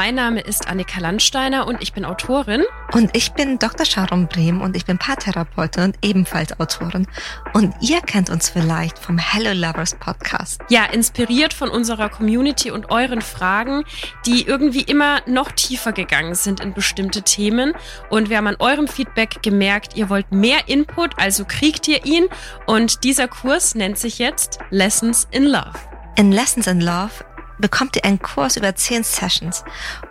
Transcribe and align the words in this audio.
mein 0.00 0.14
Name 0.14 0.40
ist 0.40 0.66
Annika 0.66 0.98
Landsteiner 0.98 1.66
und 1.66 1.82
ich 1.82 1.92
bin 1.92 2.06
Autorin. 2.06 2.62
Und 2.92 3.14
ich 3.14 3.32
bin 3.32 3.58
Dr. 3.58 3.84
Sharon 3.84 4.28
Brehm 4.28 4.62
und 4.62 4.74
ich 4.74 4.86
bin 4.86 4.96
Paartherapeutin 4.96 5.84
und 5.84 5.98
ebenfalls 6.00 6.58
Autorin. 6.58 7.06
Und 7.52 7.74
ihr 7.82 8.00
kennt 8.00 8.30
uns 8.30 8.48
vielleicht 8.48 8.98
vom 8.98 9.18
Hello 9.18 9.52
Lovers 9.52 9.94
Podcast. 9.96 10.62
Ja, 10.70 10.86
inspiriert 10.86 11.52
von 11.52 11.68
unserer 11.68 12.08
Community 12.08 12.70
und 12.70 12.90
euren 12.90 13.20
Fragen, 13.20 13.84
die 14.24 14.46
irgendwie 14.46 14.80
immer 14.80 15.20
noch 15.26 15.52
tiefer 15.52 15.92
gegangen 15.92 16.34
sind 16.34 16.60
in 16.60 16.72
bestimmte 16.72 17.20
Themen. 17.20 17.74
Und 18.08 18.30
wir 18.30 18.38
haben 18.38 18.46
an 18.46 18.56
eurem 18.58 18.88
Feedback 18.88 19.42
gemerkt, 19.42 19.98
ihr 19.98 20.08
wollt 20.08 20.32
mehr 20.32 20.66
Input, 20.66 21.18
also 21.18 21.44
kriegt 21.44 21.86
ihr 21.88 22.06
ihn. 22.06 22.26
Und 22.64 23.04
dieser 23.04 23.28
Kurs 23.28 23.74
nennt 23.74 23.98
sich 23.98 24.18
jetzt 24.18 24.60
Lessons 24.70 25.28
in 25.30 25.44
Love. 25.44 25.78
In 26.16 26.32
Lessons 26.32 26.66
in 26.66 26.80
Love 26.80 27.12
bekommt 27.60 27.96
ihr 27.96 28.04
einen 28.04 28.20
Kurs 28.20 28.56
über 28.56 28.74
zehn 28.74 29.04
Sessions 29.04 29.64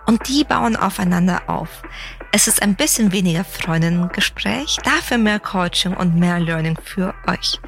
und 0.06 0.28
die 0.28 0.44
bauen 0.44 0.76
aufeinander 0.76 1.42
auf. 1.48 1.82
Es 2.32 2.48
ist 2.48 2.62
ein 2.62 2.76
bisschen 2.76 3.12
weniger 3.12 3.44
Freundinnengespräch, 3.44 4.78
dafür 4.84 5.18
mehr 5.18 5.40
Coaching 5.40 5.96
und 5.96 6.16
mehr 6.16 6.40
Learning 6.40 6.78
für 6.84 7.14
euch. 7.28 7.60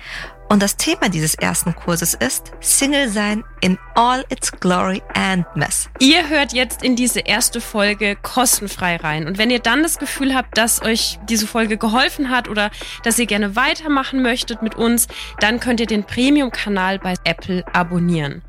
Und 0.52 0.62
das 0.62 0.76
Thema 0.76 1.08
dieses 1.08 1.34
ersten 1.34 1.74
Kurses 1.74 2.14
ist 2.14 2.52
Single 2.60 3.08
sein 3.08 3.46
in 3.62 3.78
all 3.96 4.26
its 4.30 4.52
glory 4.52 5.02
and 5.14 5.46
mess. 5.56 5.90
Ihr 6.00 6.28
hört 6.28 6.52
jetzt 6.52 6.84
in 6.84 6.98
diese 6.98 7.22
erste 7.22 7.62
Folge 7.62 8.18
kostenfrei 8.22 8.98
rein. 8.98 9.28
Und 9.28 9.38
wenn 9.38 9.50
ihr 9.50 9.60
dann 9.60 9.82
das 9.82 9.98
Gefühl 9.98 10.36
habt, 10.36 10.58
dass 10.58 10.82
euch 10.82 11.20
diese 11.30 11.48
Folge 11.48 11.78
geholfen 11.78 12.30
hat 12.30 12.50
oder 12.50 12.70
dass 13.04 13.18
ihr 13.18 13.28
gerne 13.28 13.56
weitermachen 13.56 14.22
möchtet 14.22 14.62
mit 14.62 14.76
uns, 14.76 15.08
dann 15.40 15.62
könnt 15.62 15.80
ihr 15.80 15.88
den 15.88 16.04
Premium-Kanal 16.04 17.00
bei 17.00 17.14
Apple 17.24 17.64
abonnieren. 17.72 18.42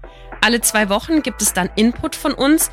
Alle 0.42 0.60
zwei 0.60 0.88
Wochen 0.88 1.22
gibt 1.22 1.40
es 1.40 1.52
dann 1.52 1.70
Input 1.76 2.16
von 2.16 2.34
uns. 2.34 2.70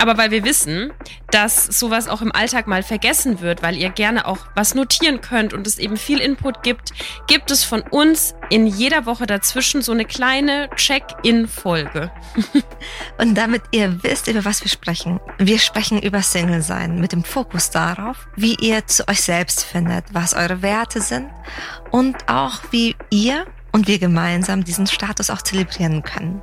Aber 0.00 0.16
weil 0.16 0.30
wir 0.30 0.44
wissen, 0.44 0.94
dass 1.30 1.66
sowas 1.66 2.08
auch 2.08 2.22
im 2.22 2.32
Alltag 2.32 2.66
mal 2.66 2.82
vergessen 2.82 3.42
wird, 3.42 3.62
weil 3.62 3.76
ihr 3.76 3.90
gerne 3.90 4.26
auch 4.26 4.38
was 4.54 4.74
notieren 4.74 5.20
könnt 5.20 5.52
und 5.52 5.66
es 5.66 5.78
eben 5.78 5.98
viel 5.98 6.20
Input 6.20 6.62
gibt, 6.62 6.92
gibt 7.26 7.50
es 7.50 7.64
von 7.64 7.82
uns 7.82 8.34
in 8.48 8.66
jeder 8.66 9.04
Woche 9.04 9.26
dazwischen 9.26 9.82
so 9.82 9.92
eine 9.92 10.06
kleine 10.06 10.70
Check-in-Folge. 10.74 12.10
und 13.18 13.34
damit 13.34 13.60
ihr 13.72 14.02
wisst, 14.02 14.26
über 14.26 14.46
was 14.46 14.64
wir 14.64 14.70
sprechen. 14.70 15.20
Wir 15.36 15.58
sprechen 15.58 16.00
über 16.00 16.22
Single 16.22 16.62
sein 16.62 16.98
mit 16.98 17.12
dem 17.12 17.22
Fokus 17.22 17.68
darauf, 17.68 18.26
wie 18.36 18.54
ihr 18.54 18.86
zu 18.86 19.06
euch 19.06 19.20
selbst 19.20 19.64
findet, 19.64 20.06
was 20.14 20.32
eure 20.32 20.62
Werte 20.62 21.02
sind 21.02 21.28
und 21.90 22.16
auch 22.26 22.60
wie 22.70 22.96
ihr 23.10 23.44
und 23.72 23.86
wir 23.86 23.98
gemeinsam 23.98 24.64
diesen 24.64 24.86
Status 24.86 25.28
auch 25.28 25.42
zelebrieren 25.42 26.02
können. 26.02 26.42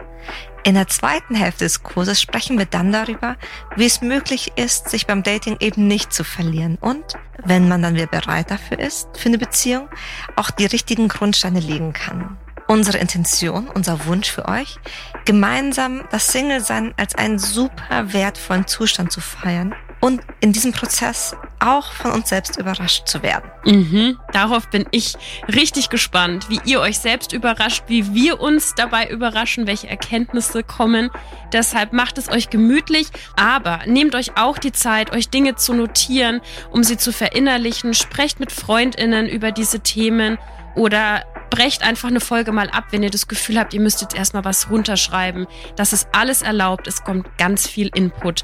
In 0.63 0.73
der 0.73 0.87
zweiten 0.87 1.35
Hälfte 1.35 1.63
des 1.63 1.81
Kurses 1.83 2.21
sprechen 2.21 2.57
wir 2.57 2.65
dann 2.65 2.91
darüber, 2.91 3.37
wie 3.75 3.85
es 3.85 4.01
möglich 4.01 4.51
ist, 4.57 4.89
sich 4.89 5.07
beim 5.07 5.23
Dating 5.23 5.57
eben 5.59 5.87
nicht 5.87 6.11
zu 6.11 6.23
verlieren 6.23 6.77
und, 6.81 7.05
wenn 7.45 7.69
man 7.69 7.81
dann 7.81 7.95
wieder 7.95 8.07
bereit 8.07 8.51
dafür 8.51 8.79
ist, 8.79 9.07
für 9.17 9.29
eine 9.29 9.37
Beziehung, 9.37 9.87
auch 10.35 10.51
die 10.51 10.65
richtigen 10.65 11.07
Grundsteine 11.07 11.61
legen 11.61 11.93
kann. 11.93 12.37
Unsere 12.67 12.97
Intention, 12.97 13.69
unser 13.69 14.05
Wunsch 14.07 14.29
für 14.29 14.45
euch, 14.49 14.77
gemeinsam 15.23 16.03
das 16.11 16.27
Single-Sein 16.33 16.93
als 16.97 17.15
einen 17.15 17.39
super 17.39 18.11
wertvollen 18.11 18.67
Zustand 18.67 19.11
zu 19.13 19.21
feiern 19.21 19.73
und 20.01 20.21
in 20.41 20.51
diesem 20.51 20.73
Prozess 20.73 21.33
auch 21.59 21.91
von 21.91 22.11
uns 22.11 22.29
selbst 22.29 22.57
überrascht 22.57 23.07
zu 23.07 23.23
werden. 23.23 23.49
Mhm, 23.65 24.19
darauf 24.31 24.69
bin 24.69 24.85
ich 24.91 25.15
richtig 25.47 25.89
gespannt, 25.89 26.49
wie 26.49 26.59
ihr 26.65 26.79
euch 26.79 26.99
selbst 26.99 27.33
überrascht, 27.33 27.83
wie 27.87 28.13
wir 28.13 28.39
uns 28.39 28.75
dabei 28.75 29.09
überraschen, 29.09 29.67
welche 29.67 29.87
Erkenntnisse 29.87 30.63
kommen. 30.63 31.09
Deshalb 31.53 31.93
macht 31.93 32.17
es 32.17 32.29
euch 32.29 32.49
gemütlich, 32.49 33.07
aber 33.35 33.81
nehmt 33.85 34.15
euch 34.15 34.37
auch 34.37 34.57
die 34.57 34.71
Zeit, 34.71 35.11
euch 35.11 35.29
Dinge 35.29 35.55
zu 35.55 35.73
notieren, 35.73 36.41
um 36.71 36.83
sie 36.83 36.97
zu 36.97 37.11
verinnerlichen. 37.11 37.93
Sprecht 37.93 38.39
mit 38.39 38.51
Freundinnen 38.51 39.27
über 39.27 39.51
diese 39.51 39.79
Themen 39.79 40.37
oder 40.75 41.23
brecht 41.49 41.81
einfach 41.81 42.09
eine 42.09 42.19
Folge 42.19 42.51
mal 42.51 42.69
ab, 42.69 42.85
wenn 42.91 43.03
ihr 43.03 43.09
das 43.09 43.27
Gefühl 43.27 43.57
habt, 43.57 43.73
ihr 43.73 43.81
müsst 43.81 44.01
jetzt 44.01 44.15
erstmal 44.15 44.45
was 44.45 44.69
runterschreiben. 44.69 45.47
Das 45.75 45.93
ist 45.93 46.07
alles 46.11 46.41
erlaubt. 46.41 46.87
Es 46.87 47.03
kommt 47.03 47.37
ganz 47.37 47.67
viel 47.67 47.89
Input. 47.93 48.43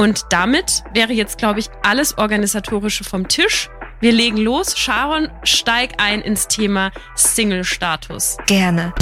Und 0.00 0.24
damit 0.30 0.82
wäre 0.94 1.12
jetzt, 1.12 1.36
glaube 1.36 1.60
ich, 1.60 1.68
alles 1.82 2.16
Organisatorische 2.16 3.04
vom 3.04 3.28
Tisch. 3.28 3.68
Wir 4.00 4.12
legen 4.12 4.38
los. 4.38 4.78
Sharon, 4.78 5.28
steig 5.42 5.92
ein 5.98 6.22
ins 6.22 6.48
Thema 6.48 6.90
Single-Status. 7.16 8.38
Gerne. 8.46 8.94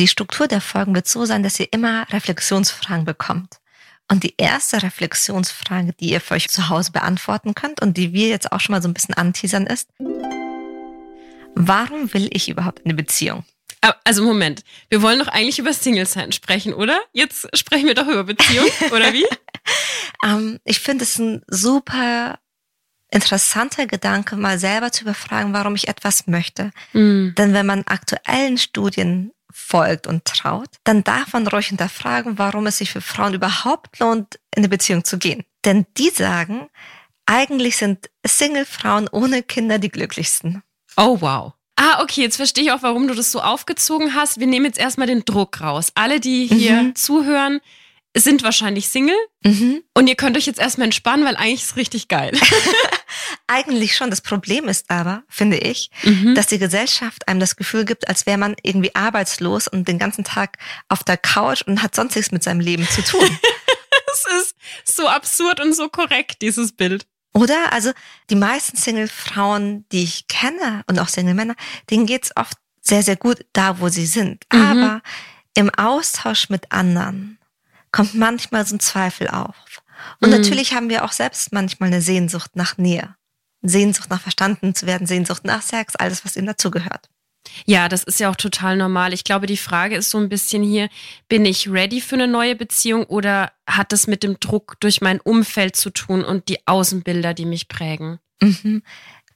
Die 0.00 0.08
Struktur 0.08 0.48
der 0.48 0.62
Folgen 0.62 0.94
wird 0.94 1.06
so 1.06 1.26
sein, 1.26 1.42
dass 1.42 1.60
ihr 1.60 1.70
immer 1.70 2.10
Reflexionsfragen 2.10 3.04
bekommt. 3.04 3.60
Und 4.10 4.22
die 4.22 4.36
erste 4.38 4.82
Reflexionsfrage, 4.82 5.92
die 6.00 6.12
ihr 6.12 6.22
für 6.22 6.36
euch 6.36 6.48
zu 6.48 6.70
Hause 6.70 6.92
beantworten 6.92 7.54
könnt 7.54 7.82
und 7.82 7.98
die 7.98 8.14
wir 8.14 8.28
jetzt 8.28 8.52
auch 8.52 8.60
schon 8.60 8.72
mal 8.72 8.80
so 8.80 8.88
ein 8.88 8.94
bisschen 8.94 9.16
anteasern 9.16 9.66
ist, 9.66 9.90
warum 11.54 12.14
will 12.14 12.30
ich 12.32 12.48
überhaupt 12.48 12.86
eine 12.86 12.94
Beziehung? 12.94 13.44
Also 14.04 14.24
Moment, 14.24 14.62
wir 14.88 15.02
wollen 15.02 15.18
doch 15.18 15.28
eigentlich 15.28 15.58
über 15.58 15.72
Single-Sein 15.72 16.32
sprechen, 16.32 16.74
oder? 16.74 17.00
Jetzt 17.12 17.48
sprechen 17.56 17.86
wir 17.86 17.94
doch 17.94 18.06
über 18.06 18.24
Beziehung, 18.24 18.68
oder 18.90 19.12
wie? 19.12 19.26
um, 20.22 20.24
ähm, 20.30 20.60
ich 20.64 20.80
finde 20.80 21.04
es 21.04 21.18
ein 21.18 21.42
super 21.48 22.38
interessanter 23.10 23.86
Gedanke, 23.86 24.36
mal 24.36 24.58
selber 24.58 24.90
zu 24.90 25.04
überfragen, 25.04 25.52
warum 25.52 25.74
ich 25.74 25.88
etwas 25.88 26.26
möchte. 26.26 26.70
Mm. 26.92 27.30
Denn 27.36 27.52
wenn 27.52 27.66
man 27.66 27.84
aktuellen 27.86 28.58
Studien 28.58 29.32
folgt 29.52 30.06
und 30.06 30.24
traut, 30.24 30.68
dann 30.82 31.04
darf 31.04 31.32
man 31.32 31.46
ruhig 31.46 31.68
hinterfragen, 31.68 32.38
warum 32.38 32.66
es 32.66 32.78
sich 32.78 32.90
für 32.90 33.00
Frauen 33.00 33.34
überhaupt 33.34 34.00
lohnt, 34.00 34.34
in 34.54 34.60
eine 34.60 34.68
Beziehung 34.68 35.04
zu 35.04 35.18
gehen. 35.18 35.44
Denn 35.64 35.86
die 35.96 36.10
sagen, 36.10 36.68
eigentlich 37.26 37.76
sind 37.76 38.10
Single-Frauen 38.26 39.08
ohne 39.08 39.42
Kinder 39.42 39.78
die 39.78 39.90
glücklichsten. 39.90 40.62
Oh 40.96 41.20
wow. 41.20 41.52
Ah, 41.76 42.02
okay, 42.02 42.22
jetzt 42.22 42.36
verstehe 42.36 42.64
ich 42.64 42.72
auch, 42.72 42.82
warum 42.82 43.08
du 43.08 43.14
das 43.14 43.32
so 43.32 43.40
aufgezogen 43.40 44.14
hast. 44.14 44.38
Wir 44.38 44.46
nehmen 44.46 44.66
jetzt 44.66 44.78
erstmal 44.78 45.08
den 45.08 45.24
Druck 45.24 45.60
raus. 45.60 45.90
Alle, 45.94 46.20
die 46.20 46.46
hier 46.46 46.82
mhm. 46.82 46.94
zuhören, 46.94 47.60
sind 48.16 48.44
wahrscheinlich 48.44 48.88
Single. 48.88 49.16
Mhm. 49.42 49.82
Und 49.92 50.06
ihr 50.06 50.14
könnt 50.14 50.36
euch 50.36 50.46
jetzt 50.46 50.60
erstmal 50.60 50.86
entspannen, 50.86 51.26
weil 51.26 51.36
eigentlich 51.36 51.62
ist 51.62 51.70
es 51.72 51.76
richtig 51.76 52.08
geil. 52.08 52.32
eigentlich 53.46 53.96
schon. 53.96 54.10
Das 54.10 54.20
Problem 54.20 54.68
ist 54.68 54.90
aber, 54.90 55.24
finde 55.28 55.58
ich, 55.58 55.90
mhm. 56.04 56.34
dass 56.34 56.46
die 56.46 56.58
Gesellschaft 56.58 57.26
einem 57.28 57.40
das 57.40 57.56
Gefühl 57.56 57.84
gibt, 57.84 58.08
als 58.08 58.26
wäre 58.26 58.38
man 58.38 58.54
irgendwie 58.62 58.94
arbeitslos 58.94 59.66
und 59.66 59.88
den 59.88 59.98
ganzen 59.98 60.24
Tag 60.24 60.58
auf 60.88 61.02
der 61.02 61.16
Couch 61.16 61.62
und 61.62 61.82
hat 61.82 61.94
sonst 61.94 62.14
nichts 62.14 62.30
mit 62.32 62.42
seinem 62.42 62.60
Leben 62.60 62.86
zu 62.88 63.02
tun. 63.02 63.28
das 64.06 64.24
ist 64.42 64.56
so 64.84 65.08
absurd 65.08 65.60
und 65.60 65.74
so 65.74 65.88
korrekt, 65.88 66.40
dieses 66.40 66.72
Bild. 66.72 67.06
Oder? 67.34 67.72
Also 67.72 67.92
die 68.30 68.36
meisten 68.36 68.76
Single-Frauen, 68.76 69.84
die 69.90 70.04
ich 70.04 70.28
kenne 70.28 70.84
und 70.86 70.98
auch 70.98 71.08
Single-Männer, 71.08 71.56
denen 71.90 72.06
geht's 72.06 72.34
oft 72.36 72.56
sehr, 72.80 73.02
sehr 73.02 73.16
gut 73.16 73.44
da, 73.52 73.80
wo 73.80 73.88
sie 73.88 74.06
sind. 74.06 74.44
Mhm. 74.52 74.60
Aber 74.60 75.02
im 75.54 75.70
Austausch 75.70 76.48
mit 76.48 76.70
anderen 76.70 77.38
kommt 77.92 78.14
manchmal 78.14 78.66
so 78.66 78.76
ein 78.76 78.80
Zweifel 78.80 79.28
auf. 79.28 79.82
Und 80.20 80.30
mhm. 80.30 80.36
natürlich 80.36 80.74
haben 80.74 80.88
wir 80.88 81.04
auch 81.04 81.12
selbst 81.12 81.52
manchmal 81.52 81.88
eine 81.88 82.02
Sehnsucht 82.02 82.56
nach 82.56 82.76
Nähe. 82.78 83.14
Sehnsucht 83.62 84.10
nach 84.10 84.20
verstanden 84.20 84.74
zu 84.74 84.86
werden, 84.86 85.06
Sehnsucht 85.06 85.44
nach 85.44 85.62
Sex, 85.62 85.96
alles, 85.96 86.24
was 86.24 86.36
ihm 86.36 86.46
dazugehört. 86.46 87.08
Ja, 87.66 87.88
das 87.88 88.04
ist 88.04 88.20
ja 88.20 88.30
auch 88.30 88.36
total 88.36 88.76
normal. 88.76 89.12
Ich 89.12 89.24
glaube, 89.24 89.46
die 89.46 89.56
Frage 89.56 89.96
ist 89.96 90.10
so 90.10 90.18
ein 90.18 90.28
bisschen 90.28 90.62
hier, 90.62 90.88
bin 91.28 91.44
ich 91.44 91.70
ready 91.70 92.00
für 92.00 92.16
eine 92.16 92.28
neue 92.28 92.56
Beziehung 92.56 93.04
oder 93.04 93.52
hat 93.66 93.92
das 93.92 94.06
mit 94.06 94.22
dem 94.22 94.40
Druck 94.40 94.76
durch 94.80 95.00
mein 95.00 95.20
Umfeld 95.20 95.76
zu 95.76 95.90
tun 95.90 96.24
und 96.24 96.48
die 96.48 96.66
Außenbilder, 96.66 97.34
die 97.34 97.46
mich 97.46 97.68
prägen? 97.68 98.18
Mhm. 98.40 98.82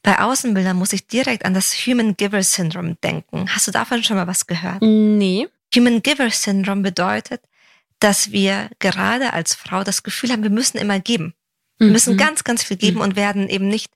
Bei 0.02 0.20
Außenbildern 0.20 0.76
muss 0.76 0.92
ich 0.92 1.06
direkt 1.06 1.44
an 1.44 1.54
das 1.54 1.74
Human 1.86 2.16
Giver 2.16 2.42
Syndrome 2.42 2.96
denken. 3.02 3.46
Hast 3.54 3.66
du 3.66 3.72
davon 3.72 4.02
schon 4.02 4.16
mal 4.16 4.26
was 4.26 4.46
gehört? 4.46 4.80
Nee. 4.80 5.48
Human 5.74 6.02
Giver 6.02 6.30
Syndrome 6.30 6.82
bedeutet, 6.82 7.42
dass 7.98 8.30
wir 8.32 8.70
gerade 8.78 9.32
als 9.32 9.54
Frau 9.54 9.82
das 9.84 10.02
Gefühl 10.02 10.30
haben, 10.30 10.42
wir 10.42 10.50
müssen 10.50 10.78
immer 10.78 11.00
geben. 11.00 11.34
Wir 11.78 11.88
müssen 11.88 12.14
mhm. 12.14 12.18
ganz, 12.18 12.44
ganz 12.44 12.62
viel 12.62 12.76
geben 12.76 12.96
mhm. 12.96 13.02
und 13.02 13.16
werden 13.16 13.48
eben 13.48 13.68
nicht 13.68 13.92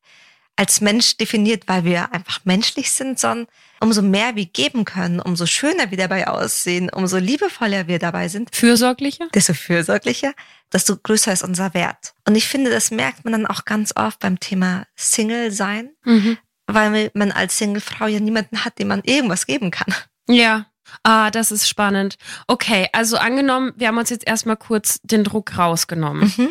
als 0.57 0.81
Mensch 0.81 1.17
definiert, 1.17 1.65
weil 1.67 1.85
wir 1.85 2.13
einfach 2.13 2.45
menschlich 2.45 2.91
sind, 2.91 3.19
sondern 3.19 3.49
umso 3.83 4.01
mehr 4.01 4.37
wir 4.37 4.47
geben 4.47 4.85
können, 4.85 5.21
umso 5.21 5.45
schöner 5.47 5.91
wir 5.91 5.99
dabei 5.99 6.29
aussehen, 6.29 6.89
umso 6.89 7.19
liebevoller 7.19 7.89
wir 7.89 7.99
dabei 7.99 8.29
sind. 8.29 8.55
Fürsorglicher? 8.55 9.29
Desto 9.35 9.55
fürsorglicher, 9.55 10.33
desto 10.73 10.97
größer 10.97 11.33
ist 11.33 11.43
unser 11.43 11.75
Wert. 11.75 12.15
Und 12.27 12.37
ich 12.37 12.47
finde, 12.47 12.71
das 12.71 12.91
merkt 12.91 13.25
man 13.25 13.33
dann 13.33 13.47
auch 13.47 13.65
ganz 13.65 13.93
oft 13.97 14.21
beim 14.21 14.39
Thema 14.39 14.87
Single 14.95 15.51
sein, 15.51 15.91
mhm. 16.05 16.39
weil 16.67 17.11
man 17.15 17.33
als 17.33 17.59
Single-Frau 17.59 18.07
ja 18.07 18.21
niemanden 18.21 18.65
hat, 18.65 18.79
dem 18.79 18.89
man 18.89 19.03
irgendwas 19.05 19.47
geben 19.47 19.71
kann. 19.71 19.95
Ja, 20.29 20.67
Ah, 21.05 21.31
das 21.31 21.51
ist 21.51 21.69
spannend. 21.69 22.17
Okay, 22.47 22.89
also 22.93 23.17
angenommen, 23.17 23.73
wir 23.77 23.89
haben 23.89 23.97
uns 23.97 24.11
jetzt 24.11 24.27
erstmal 24.27 24.59
kurz 24.59 25.01
den 25.03 25.25
Druck 25.25 25.57
rausgenommen. 25.57 26.33
Mhm. 26.37 26.49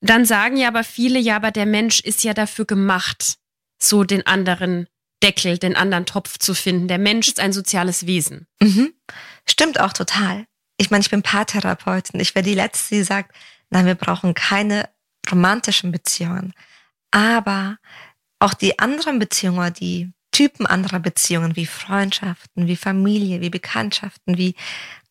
Dann 0.00 0.24
sagen 0.24 0.56
ja 0.56 0.68
aber 0.68 0.82
viele, 0.82 1.18
ja, 1.20 1.36
aber 1.36 1.52
der 1.52 1.66
Mensch 1.66 2.00
ist 2.00 2.24
ja 2.24 2.34
dafür 2.34 2.64
gemacht, 2.64 3.38
so 3.78 4.02
den 4.02 4.26
anderen 4.26 4.88
Deckel, 5.22 5.58
den 5.58 5.76
anderen 5.76 6.06
Topf 6.06 6.38
zu 6.38 6.54
finden. 6.54 6.88
Der 6.88 6.98
Mensch 6.98 7.28
ist 7.28 7.40
ein 7.40 7.52
soziales 7.52 8.06
Wesen. 8.06 8.46
Mhm. 8.60 8.92
Stimmt 9.48 9.80
auch 9.80 9.92
total. 9.92 10.46
ich 10.78 10.90
meine, 10.90 11.02
ich 11.02 11.10
bin 11.10 11.22
Paartherapeutin. 11.22 12.20
Ich 12.20 12.34
wäre 12.34 12.44
die 12.44 12.54
Letzte, 12.54 12.96
die 12.96 13.02
sagt, 13.02 13.34
nein, 13.70 13.86
wir 13.86 13.94
brauchen 13.94 14.34
keine 14.34 14.88
romantischen 15.30 15.90
Beziehungen. 15.90 16.52
Aber 17.10 17.78
auch 18.38 18.52
die 18.52 18.78
anderen 18.78 19.18
Beziehungen, 19.18 19.72
die 19.72 20.12
Typen 20.32 20.66
anderer 20.66 21.00
Beziehungen, 21.00 21.56
wie 21.56 21.64
Freundschaften, 21.64 22.66
wie 22.66 22.76
Familie, 22.76 23.40
wie 23.40 23.48
Bekanntschaften, 23.48 24.36
wie 24.36 24.54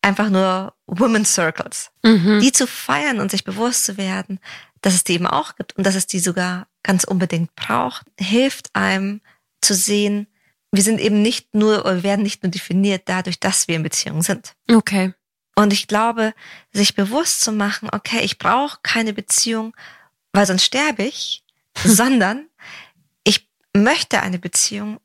einfach 0.03 0.29
nur 0.29 0.75
Women 0.85 1.25
Circles, 1.25 1.89
mhm. 2.03 2.39
die 2.41 2.51
zu 2.51 2.67
feiern 2.67 3.19
und 3.19 3.31
sich 3.31 3.43
bewusst 3.43 3.85
zu 3.85 3.97
werden, 3.97 4.39
dass 4.81 4.93
es 4.93 5.03
die 5.03 5.13
eben 5.13 5.25
auch 5.25 5.55
gibt 5.55 5.75
und 5.75 5.83
dass 5.83 5.95
es 5.95 6.05
die 6.05 6.19
sogar 6.19 6.67
ganz 6.83 7.05
unbedingt 7.05 7.55
braucht, 7.55 8.05
hilft 8.19 8.75
einem 8.75 9.21
zu 9.65 9.73
sehen, 9.73 10.27
wir 10.71 10.83
sind 10.83 10.99
eben 10.99 11.21
nicht 11.21 11.53
nur 11.53 11.85
oder 11.85 12.03
werden 12.03 12.23
nicht 12.23 12.43
nur 12.43 12.51
definiert 12.51 13.03
dadurch, 13.05 13.39
dass 13.39 13.67
wir 13.67 13.75
in 13.75 13.83
Beziehung 13.83 14.21
sind. 14.21 14.55
Okay. 14.69 15.13
Und 15.55 15.71
ich 15.71 15.87
glaube, 15.87 16.33
sich 16.73 16.95
bewusst 16.95 17.41
zu 17.41 17.51
machen, 17.51 17.89
okay, 17.91 18.19
ich 18.21 18.37
brauche 18.37 18.79
keine 18.83 19.13
Beziehung, 19.13 19.75
weil 20.33 20.45
sonst 20.45 20.65
sterbe 20.65 21.03
ich, 21.03 21.43
sondern 21.83 22.47
ich 23.23 23.49
möchte 23.73 24.21
eine 24.21 24.39
Beziehung, 24.39 24.99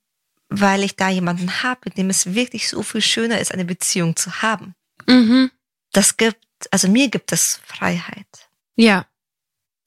weil 0.48 0.82
ich 0.82 0.96
da 0.96 1.08
jemanden 1.08 1.62
habe, 1.62 1.80
mit 1.84 1.96
dem 1.96 2.10
es 2.10 2.34
wirklich 2.34 2.68
so 2.68 2.82
viel 2.82 3.02
schöner 3.02 3.38
ist, 3.38 3.52
eine 3.52 3.64
Beziehung 3.64 4.16
zu 4.16 4.42
haben. 4.42 4.74
Mhm. 5.06 5.50
Das 5.92 6.16
gibt, 6.16 6.44
also 6.72 6.88
mir 6.88 7.08
gibt 7.08 7.32
es 7.32 7.60
Freiheit. 7.64 8.48
Ja. 8.74 9.06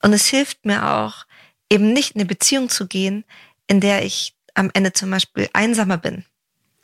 Und 0.02 0.14
es 0.14 0.26
hilft 0.26 0.64
mir 0.64 0.90
auch, 0.90 1.26
eben 1.70 1.92
nicht 1.92 2.14
in 2.14 2.20
eine 2.20 2.28
Beziehung 2.28 2.68
zu 2.68 2.86
gehen, 2.86 3.24
in 3.66 3.80
der 3.80 4.04
ich 4.04 4.34
am 4.54 4.70
Ende 4.74 4.92
zum 4.92 5.10
Beispiel 5.10 5.48
einsamer 5.52 5.98
bin, 5.98 6.24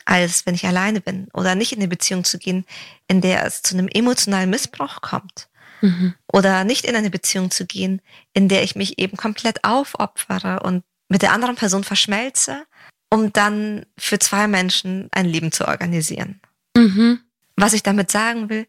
als 0.05 0.45
wenn 0.45 0.55
ich 0.55 0.65
alleine 0.65 1.01
bin. 1.01 1.27
Oder 1.33 1.55
nicht 1.55 1.71
in 1.71 1.79
eine 1.79 1.87
Beziehung 1.87 2.23
zu 2.23 2.37
gehen, 2.37 2.65
in 3.07 3.21
der 3.21 3.45
es 3.45 3.61
zu 3.61 3.75
einem 3.75 3.87
emotionalen 3.87 4.49
Missbrauch 4.49 5.01
kommt. 5.01 5.49
Mhm. 5.81 6.13
Oder 6.31 6.63
nicht 6.63 6.85
in 6.85 6.95
eine 6.95 7.09
Beziehung 7.09 7.51
zu 7.51 7.65
gehen, 7.65 8.01
in 8.33 8.47
der 8.47 8.63
ich 8.63 8.75
mich 8.75 8.99
eben 8.99 9.17
komplett 9.17 9.63
aufopfere 9.63 10.61
und 10.61 10.83
mit 11.09 11.21
der 11.21 11.33
anderen 11.33 11.55
Person 11.55 11.83
verschmelze, 11.83 12.65
um 13.09 13.33
dann 13.33 13.85
für 13.97 14.19
zwei 14.19 14.47
Menschen 14.47 15.09
ein 15.11 15.25
Leben 15.25 15.51
zu 15.51 15.67
organisieren. 15.67 16.39
Mhm. 16.75 17.19
Was 17.55 17.73
ich 17.73 17.83
damit 17.83 18.11
sagen 18.11 18.49
will, 18.49 18.67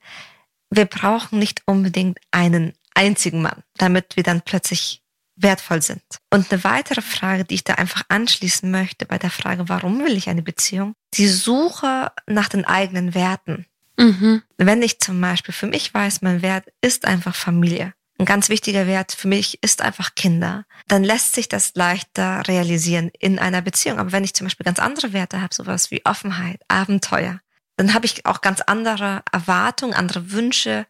wir 0.70 0.87
brauchen 0.87 1.38
nicht 1.38 1.62
unbedingt 1.66 2.19
einen 2.31 2.72
einzigen 2.94 3.43
Mann, 3.43 3.62
damit 3.76 4.16
wir 4.16 4.22
dann 4.22 4.40
plötzlich 4.40 5.01
wertvoll 5.37 5.82
sind. 5.82 6.02
Und 6.31 6.52
eine 6.52 6.64
weitere 6.64 7.02
Frage, 7.02 7.44
die 7.44 7.55
ich 7.55 7.64
da 7.64 7.75
einfach 7.75 8.02
anschließen 8.08 8.70
möchte 8.70 9.06
bei 9.06 9.19
der 9.19 9.31
Frage, 9.31 9.69
warum 9.69 10.00
will 10.05 10.17
ich 10.17 10.29
eine 10.29 10.43
Beziehung? 10.43 10.94
Die 11.14 11.29
Suche 11.29 12.12
nach 12.26 12.49
den 12.49 12.64
eigenen 12.64 13.14
Werten. 13.14 13.67
Mhm. 13.99 14.43
Wenn 14.56 14.82
ich 14.82 15.00
zum 15.00 15.20
Beispiel 15.20 15.55
für 15.55 15.67
mich 15.67 15.93
weiß, 15.93 16.23
mein 16.23 16.43
Wert 16.43 16.67
ist 16.81 17.05
einfach 17.05 17.34
Familie. 17.34 17.94
Ein 18.19 18.26
ganz 18.26 18.49
wichtiger 18.49 18.87
Wert 18.87 19.12
für 19.12 19.29
mich 19.29 19.62
ist 19.62 19.82
einfach 19.82 20.14
Kinder. 20.14 20.64
Dann 20.87 21.02
lässt 21.02 21.35
sich 21.35 21.49
das 21.49 21.75
leichter 21.75 22.46
realisieren 22.46 23.11
in 23.19 23.38
einer 23.38 23.62
Beziehung. 23.62 23.99
Aber 23.99 24.12
wenn 24.12 24.25
ich 24.25 24.35
zum 24.35 24.46
Beispiel 24.46 24.64
ganz 24.64 24.78
andere 24.78 25.12
Werte 25.12 25.40
habe, 25.40 25.55
sowas 25.55 25.90
wie 25.90 26.05
Offenheit, 26.05 26.61
Abenteuer, 26.69 27.40
dann 27.76 27.94
habe 27.94 28.06
ich 28.06 28.26
auch 28.26 28.40
ganz 28.40 28.61
andere 28.61 29.23
Erwartungen, 29.32 29.94
andere 29.94 30.31
Wünsche 30.31 30.87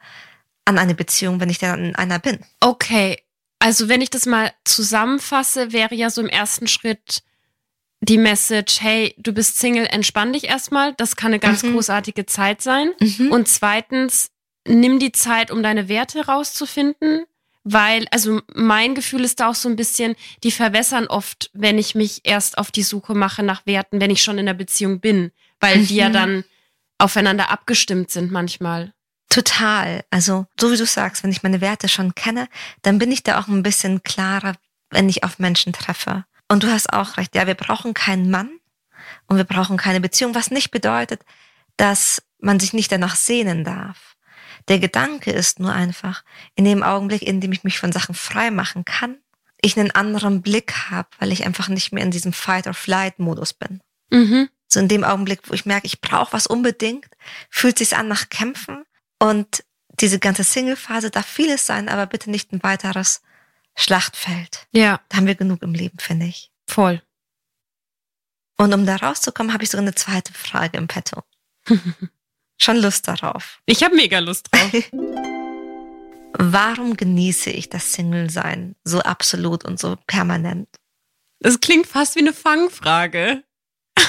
an 0.65 0.79
eine 0.79 0.95
Beziehung, 0.95 1.41
wenn 1.41 1.49
ich 1.49 1.59
dann 1.59 1.85
in 1.85 1.97
einer 1.97 2.19
bin. 2.19 2.41
Okay, 2.61 3.23
also 3.62 3.88
wenn 3.88 4.00
ich 4.00 4.11
das 4.11 4.26
mal 4.26 4.53
zusammenfasse, 4.64 5.73
wäre 5.73 5.94
ja 5.94 6.11
so 6.11 6.20
im 6.20 6.29
ersten 6.29 6.67
Schritt 6.67 7.23
die 8.00 8.19
Message, 8.19 8.81
hey, 8.81 9.14
du 9.19 9.32
bist 9.32 9.61
Single, 9.61 9.87
entspann 9.87 10.32
dich 10.32 10.49
erstmal. 10.49 10.94
Das 10.94 11.14
kann 11.14 11.29
eine 11.31 11.38
ganz 11.38 11.62
mhm. 11.62 11.75
großartige 11.75 12.26
Zeit 12.26 12.61
sein. 12.61 12.91
Mhm. 12.99 13.31
Und 13.31 13.47
zweitens, 13.47 14.32
nimm 14.67 14.99
die 14.99 15.12
Zeit, 15.12 15.53
um 15.53 15.62
deine 15.62 15.88
Werte 15.88 16.26
rauszufinden. 16.26 17.25
Weil, 17.62 18.06
also 18.11 18.41
mein 18.53 18.97
Gefühl 18.97 19.23
ist 19.23 19.38
da 19.38 19.50
auch 19.50 19.55
so 19.55 19.69
ein 19.69 19.76
bisschen, 19.76 20.17
die 20.43 20.50
verwässern 20.50 21.06
oft, 21.06 21.49
wenn 21.53 21.79
ich 21.79 21.94
mich 21.94 22.23
erst 22.25 22.59
auf 22.59 22.73
die 22.73 22.82
Suche 22.82 23.14
mache 23.14 23.44
nach 23.44 23.64
Werten, 23.64 24.00
wenn 24.00 24.11
ich 24.11 24.25
schon 24.25 24.38
in 24.38 24.47
der 24.47 24.55
Beziehung 24.55 24.99
bin. 24.99 25.31
Weil 25.61 25.79
mhm. 25.79 25.87
die 25.87 25.94
ja 25.94 26.11
dann 26.11 26.43
aufeinander 26.99 27.53
abgestimmt 27.53 28.11
sind 28.11 28.32
manchmal. 28.32 28.93
Total. 29.32 30.05
Also, 30.11 30.46
so 30.61 30.70
wie 30.70 30.76
du 30.76 30.84
sagst, 30.84 31.23
wenn 31.23 31.31
ich 31.31 31.43
meine 31.43 31.62
Werte 31.62 31.88
schon 31.88 32.14
kenne, 32.14 32.49
dann 32.82 32.99
bin 32.99 33.11
ich 33.11 33.23
da 33.23 33.40
auch 33.40 33.49
ein 33.49 33.62
bisschen 33.62 34.02
klarer, 34.02 34.56
wenn 34.90 35.08
ich 35.08 35.25
auf 35.25 35.38
Menschen 35.38 35.73
treffe. 35.73 36.26
Und 36.49 36.64
du 36.64 36.70
hast 36.70 36.93
auch 36.93 37.17
recht, 37.17 37.34
ja, 37.34 37.46
wir 37.46 37.55
brauchen 37.55 37.94
keinen 37.94 38.31
Mann 38.31 38.50
und 39.29 39.38
wir 39.38 39.44
brauchen 39.44 39.79
keine 39.79 40.02
Beziehung, 40.02 40.34
was 40.34 40.50
nicht 40.50 40.70
bedeutet, 40.70 41.25
dass 41.79 42.23
man 42.40 42.61
sich 42.61 42.75
nicht 42.75 42.93
danach 42.93 43.17
sehnen 43.17 43.64
darf. 43.64 44.17
Der 44.69 44.79
Gedanke 44.79 45.31
ist 45.31 45.61
nur 45.61 45.73
einfach, 45.73 46.25
in 46.55 46.67
dem 46.67 46.82
Augenblick, 46.82 47.23
in 47.23 47.40
dem 47.40 47.52
ich 47.52 47.64
mich 47.64 47.78
von 47.78 47.90
Sachen 47.90 48.14
frei 48.14 48.50
machen 48.50 48.85
kann, 48.85 49.17
ich 49.62 49.78
einen 49.78 49.93
anderen 49.93 50.43
Blick 50.43 50.90
habe, 50.90 51.08
weil 51.20 51.32
ich 51.32 51.46
einfach 51.46 51.69
nicht 51.69 51.90
mehr 51.90 52.05
in 52.05 52.11
diesem 52.11 52.35
Fight-or-Flight-Modus 52.35 53.55
bin. 53.55 53.81
Mhm. 54.11 54.50
So 54.69 54.78
in 54.78 54.88
dem 54.88 55.05
Augenblick, 55.05 55.49
wo 55.49 55.55
ich 55.55 55.64
merke, 55.64 55.87
ich 55.87 56.02
brauche 56.02 56.35
was 56.35 56.46
unbedingt, 56.46 57.08
fühlt 57.49 57.78
sich 57.78 57.96
an 57.96 58.08
nach 58.08 58.28
Kämpfen 58.28 58.81
und 59.23 59.63
diese 60.01 60.19
ganze 60.19 60.43
Single-Phase 60.43 61.13
darf 61.13 61.27
vieles 61.27 61.65
sein, 61.65 61.89
aber 61.89 62.07
bitte 62.07 62.29
nicht 62.29 62.51
ein 62.51 62.61
weiteres 62.65 63.23
Schlachtfeld. 63.77 64.67
Ja. 64.73 65.01
Da 65.09 65.19
haben 65.19 65.29
wir 65.29 65.37
genug 65.37 65.63
im 65.63 65.75
Leben, 65.75 65.99
finde 66.01 66.27
ich. 66.27 66.51
Voll. 66.67 67.01
Und 68.59 68.75
um 68.75 68.85
da 68.85 68.97
rauszukommen, 68.97 69.53
habe 69.53 69.63
ich 69.63 69.71
sogar 69.71 69.83
eine 69.83 69.95
zweite 69.95 70.33
Frage 70.33 70.77
im 70.77 70.89
Petto. 70.89 71.23
Schon 72.61 72.79
Lust 72.79 73.07
darauf. 73.07 73.61
Ich 73.65 73.85
habe 73.85 73.95
mega 73.95 74.19
Lust 74.19 74.49
drauf. 74.51 74.73
Warum 76.39 76.97
genieße 76.97 77.51
ich 77.51 77.69
das 77.69 77.93
Single-Sein 77.93 78.75
so 78.83 79.03
absolut 79.03 79.65
und 79.65 79.79
so 79.79 79.97
permanent? 80.09 80.69
Das 81.39 81.61
klingt 81.61 81.87
fast 81.87 82.17
wie 82.17 82.21
eine 82.21 82.33
Fangfrage. 82.33 83.45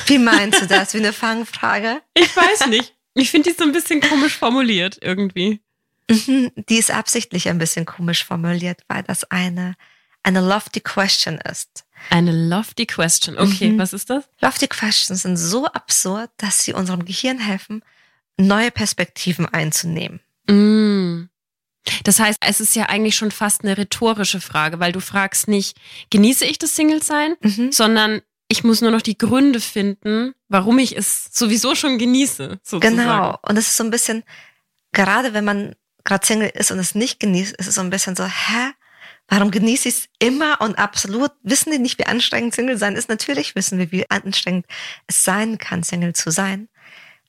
Wie 0.07 0.17
meinst 0.17 0.59
du 0.59 0.65
das? 0.67 0.95
Wie 0.95 0.99
eine 0.99 1.13
Fangfrage? 1.13 2.01
Ich 2.15 2.35
weiß 2.35 2.65
nicht. 2.67 2.92
Ich 3.15 3.31
finde 3.31 3.51
die 3.51 3.55
so 3.57 3.63
ein 3.63 3.71
bisschen 3.71 4.01
komisch 4.01 4.37
formuliert 4.37 4.97
irgendwie. 5.01 5.61
Mhm, 6.09 6.51
die 6.69 6.77
ist 6.77 6.91
absichtlich 6.91 7.47
ein 7.49 7.57
bisschen 7.57 7.85
komisch 7.85 8.25
formuliert, 8.25 8.81
weil 8.87 9.03
das 9.03 9.23
eine, 9.25 9.75
eine 10.23 10.41
lofty 10.41 10.81
question 10.81 11.37
ist. 11.37 11.85
Eine 12.09 12.31
lofty 12.31 12.85
question. 12.85 13.37
Okay, 13.37 13.69
mhm. 13.69 13.79
was 13.79 13.93
ist 13.93 14.09
das? 14.09 14.27
Lofty 14.41 14.67
questions 14.67 15.21
sind 15.21 15.37
so 15.37 15.67
absurd, 15.67 16.29
dass 16.37 16.63
sie 16.63 16.73
unserem 16.73 17.05
Gehirn 17.05 17.39
helfen, 17.39 17.83
neue 18.37 18.71
Perspektiven 18.71 19.45
einzunehmen. 19.45 20.19
Mm. 20.47 21.29
Das 22.03 22.19
heißt, 22.19 22.39
es 22.45 22.61
ist 22.61 22.75
ja 22.75 22.85
eigentlich 22.85 23.15
schon 23.15 23.31
fast 23.31 23.63
eine 23.63 23.77
rhetorische 23.77 24.39
Frage, 24.39 24.79
weil 24.79 24.93
du 24.93 25.01
fragst 25.01 25.47
nicht, 25.47 25.77
genieße 26.09 26.45
ich 26.45 26.57
das 26.57 26.75
Single-Sein, 26.75 27.35
mhm. 27.41 27.71
sondern 27.71 28.21
ich 28.53 28.63
muss 28.63 28.81
nur 28.81 28.91
noch 28.91 29.01
die 29.01 29.17
Gründe 29.17 29.59
finden, 29.59 30.35
warum 30.47 30.77
ich 30.77 30.95
es 30.95 31.25
sowieso 31.31 31.73
schon 31.73 31.97
genieße. 31.97 32.59
Sozusagen. 32.61 32.97
Genau. 32.97 33.39
Und 33.41 33.57
es 33.57 33.69
ist 33.69 33.77
so 33.77 33.83
ein 33.83 33.89
bisschen, 33.89 34.23
gerade 34.91 35.33
wenn 35.33 35.43
man 35.43 35.75
gerade 36.03 36.23
Single 36.23 36.51
ist 36.53 36.71
und 36.71 36.77
es 36.77 36.93
nicht 36.93 37.19
genießt, 37.19 37.55
ist 37.55 37.67
es 37.67 37.73
so 37.73 37.81
ein 37.81 37.89
bisschen 37.89 38.15
so, 38.15 38.25
hä? 38.25 38.71
Warum 39.27 39.49
genieße 39.49 39.89
ich 39.89 39.95
es 39.95 40.09
immer 40.19 40.61
und 40.61 40.77
absolut? 40.77 41.31
Wissen 41.41 41.71
die 41.71 41.79
nicht, 41.79 41.97
wie 41.97 42.05
anstrengend 42.05 42.53
Single 42.53 42.77
sein 42.77 42.95
ist? 42.95 43.09
Natürlich 43.09 43.55
wissen 43.55 43.79
wir, 43.79 43.91
wie 43.91 44.07
anstrengend 44.11 44.67
es 45.07 45.23
sein 45.23 45.57
kann, 45.57 45.81
Single 45.81 46.13
zu 46.13 46.29
sein. 46.29 46.69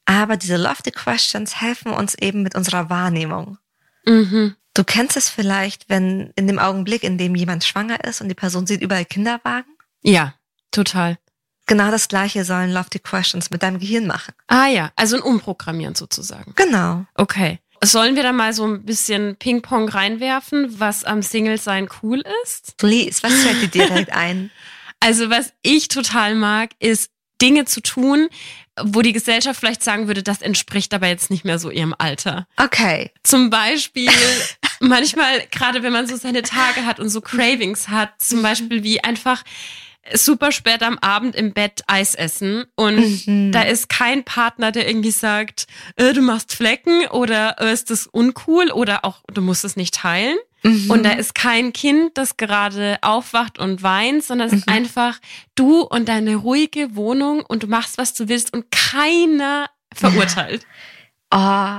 Aber 0.04 0.36
diese 0.36 0.58
lofty 0.58 0.90
questions 0.90 1.62
helfen 1.62 1.92
uns 1.92 2.14
eben 2.16 2.42
mit 2.42 2.54
unserer 2.54 2.90
Wahrnehmung. 2.90 3.56
Mhm. 4.04 4.56
Du 4.74 4.84
kennst 4.84 5.16
es 5.16 5.30
vielleicht, 5.30 5.88
wenn 5.88 6.32
in 6.36 6.48
dem 6.48 6.58
Augenblick, 6.58 7.02
in 7.02 7.16
dem 7.16 7.34
jemand 7.34 7.64
schwanger 7.64 8.04
ist 8.04 8.20
und 8.20 8.28
die 8.28 8.34
Person 8.34 8.66
sieht 8.66 8.82
überall 8.82 9.06
Kinderwagen. 9.06 9.72
Ja. 10.02 10.34
Total. 10.74 11.18
Genau 11.66 11.90
das 11.90 12.08
gleiche 12.08 12.44
sollen 12.44 12.72
Lofty 12.72 12.98
Questions 12.98 13.50
mit 13.50 13.62
deinem 13.62 13.78
Gehirn 13.78 14.06
machen. 14.06 14.34
Ah 14.48 14.66
ja, 14.66 14.90
also 14.96 15.16
ein 15.16 15.22
Umprogrammieren 15.22 15.94
sozusagen. 15.94 16.52
Genau. 16.56 17.06
Okay. 17.14 17.60
Sollen 17.82 18.16
wir 18.16 18.22
da 18.22 18.32
mal 18.32 18.52
so 18.52 18.66
ein 18.66 18.84
bisschen 18.84 19.36
Ping-Pong 19.36 19.88
reinwerfen, 19.88 20.78
was 20.78 21.04
am 21.04 21.22
Single-Sein 21.22 21.88
cool 22.02 22.22
ist? 22.44 22.76
Please, 22.76 23.22
was 23.22 23.32
fällt 23.42 23.62
dir 23.62 23.68
direkt 23.68 24.12
ein? 24.16 24.50
Also 25.00 25.30
was 25.30 25.52
ich 25.62 25.88
total 25.88 26.34
mag, 26.34 26.70
ist 26.80 27.10
Dinge 27.40 27.64
zu 27.66 27.80
tun, 27.80 28.28
wo 28.82 29.02
die 29.02 29.12
Gesellschaft 29.12 29.60
vielleicht 29.60 29.82
sagen 29.82 30.06
würde, 30.06 30.22
das 30.22 30.42
entspricht 30.42 30.92
aber 30.94 31.06
jetzt 31.06 31.30
nicht 31.30 31.44
mehr 31.44 31.58
so 31.58 31.70
ihrem 31.70 31.94
Alter. 31.96 32.46
Okay. 32.56 33.12
Zum 33.22 33.50
Beispiel 33.50 34.10
manchmal, 34.80 35.46
gerade 35.50 35.82
wenn 35.82 35.92
man 35.92 36.06
so 36.06 36.16
seine 36.16 36.42
Tage 36.42 36.84
hat 36.84 37.00
und 37.00 37.08
so 37.08 37.20
Cravings 37.20 37.88
hat, 37.88 38.10
zum 38.18 38.42
Beispiel 38.42 38.82
wie 38.82 39.02
einfach 39.02 39.44
super 40.12 40.52
spät 40.52 40.82
am 40.82 40.98
Abend 40.98 41.34
im 41.34 41.52
Bett 41.52 41.82
Eis 41.86 42.14
essen 42.14 42.64
und 42.76 43.26
mhm. 43.26 43.52
da 43.52 43.62
ist 43.62 43.88
kein 43.88 44.24
Partner, 44.24 44.72
der 44.72 44.86
irgendwie 44.86 45.10
sagt, 45.10 45.66
äh, 45.96 46.12
du 46.12 46.22
machst 46.22 46.54
Flecken 46.54 47.06
oder 47.08 47.56
äh, 47.60 47.72
ist 47.72 47.90
das 47.90 48.06
uncool 48.06 48.70
oder 48.70 49.04
auch 49.04 49.22
du 49.32 49.40
musst 49.40 49.64
es 49.64 49.76
nicht 49.76 49.94
teilen. 49.94 50.36
Mhm. 50.62 50.90
Und 50.90 51.02
da 51.04 51.10
ist 51.12 51.34
kein 51.34 51.72
Kind, 51.74 52.16
das 52.16 52.38
gerade 52.38 52.98
aufwacht 53.02 53.58
und 53.58 53.82
weint, 53.82 54.24
sondern 54.24 54.46
es 54.48 54.52
mhm. 54.52 54.58
ist 54.58 54.68
einfach 54.68 55.18
du 55.54 55.82
und 55.82 56.08
deine 56.08 56.36
ruhige 56.36 56.96
Wohnung 56.96 57.42
und 57.42 57.62
du 57.62 57.66
machst, 57.66 57.98
was 57.98 58.14
du 58.14 58.28
willst 58.28 58.52
und 58.52 58.66
keiner 58.70 59.68
verurteilt. 59.92 60.66
Oh, 61.30 61.78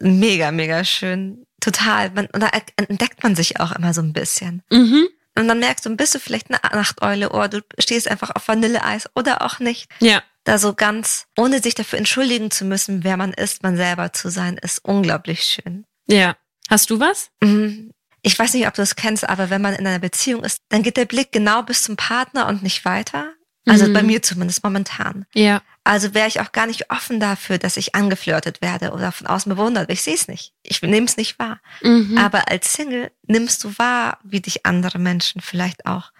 Mega, 0.00 0.50
mega 0.50 0.84
schön. 0.84 1.46
Total. 1.60 2.10
Man, 2.10 2.26
und 2.26 2.42
da 2.42 2.50
entdeckt 2.76 3.22
man 3.22 3.36
sich 3.36 3.60
auch 3.60 3.72
immer 3.72 3.94
so 3.94 4.02
ein 4.02 4.12
bisschen. 4.12 4.62
Mhm. 4.70 5.06
Und 5.36 5.48
dann 5.48 5.58
merkst 5.58 5.84
du, 5.84 5.96
bist 5.96 6.14
du 6.14 6.20
vielleicht 6.20 6.48
eine 6.50 6.60
Nachteule 6.74 7.30
oder 7.30 7.48
du 7.48 7.62
stehst 7.78 8.08
einfach 8.08 8.30
auf 8.34 8.46
Vanilleeis 8.46 9.08
oder 9.14 9.42
auch 9.42 9.58
nicht. 9.58 9.90
Ja. 10.00 10.22
Da 10.44 10.58
so 10.58 10.74
ganz, 10.74 11.26
ohne 11.36 11.60
sich 11.60 11.74
dafür 11.74 11.98
entschuldigen 11.98 12.50
zu 12.50 12.64
müssen, 12.64 13.02
wer 13.02 13.16
man 13.16 13.32
ist, 13.32 13.62
man 13.62 13.76
selber 13.76 14.12
zu 14.12 14.28
sein, 14.28 14.58
ist 14.58 14.84
unglaublich 14.84 15.42
schön. 15.42 15.84
Ja. 16.06 16.36
Hast 16.68 16.90
du 16.90 17.00
was? 17.00 17.30
Mhm. 17.42 17.92
Ich 18.22 18.38
weiß 18.38 18.54
nicht, 18.54 18.66
ob 18.66 18.74
du 18.74 18.82
das 18.82 18.96
kennst, 18.96 19.28
aber 19.28 19.50
wenn 19.50 19.60
man 19.60 19.74
in 19.74 19.86
einer 19.86 19.98
Beziehung 19.98 20.44
ist, 20.44 20.58
dann 20.70 20.82
geht 20.82 20.96
der 20.96 21.04
Blick 21.04 21.32
genau 21.32 21.62
bis 21.62 21.82
zum 21.82 21.96
Partner 21.96 22.46
und 22.48 22.62
nicht 22.62 22.84
weiter. 22.84 23.32
Also 23.66 23.86
Mhm. 23.86 23.92
bei 23.94 24.02
mir 24.02 24.22
zumindest 24.22 24.62
momentan. 24.62 25.24
Ja. 25.34 25.62
Also 25.84 26.12
wäre 26.14 26.28
ich 26.28 26.40
auch 26.40 26.52
gar 26.52 26.66
nicht 26.66 26.90
offen 26.90 27.18
dafür, 27.20 27.58
dass 27.58 27.76
ich 27.76 27.94
angeflirtet 27.94 28.60
werde 28.62 28.92
oder 28.92 29.10
von 29.12 29.26
außen 29.26 29.50
bewundert. 29.54 29.90
Ich 29.90 30.02
sehe 30.02 30.14
es 30.14 30.28
nicht. 30.28 30.52
Ich 30.62 30.80
nehme 30.82 31.06
es 31.06 31.16
nicht 31.16 31.38
wahr. 31.38 31.60
Mhm. 31.82 32.16
Aber 32.18 32.50
als 32.50 32.72
Single 32.74 33.10
nimmst 33.26 33.64
du 33.64 33.76
wahr, 33.78 34.18
wie 34.22 34.40
dich 34.40 34.66
andere 34.66 34.98
Menschen 34.98 35.40
vielleicht 35.40 35.86
auch 35.86 36.12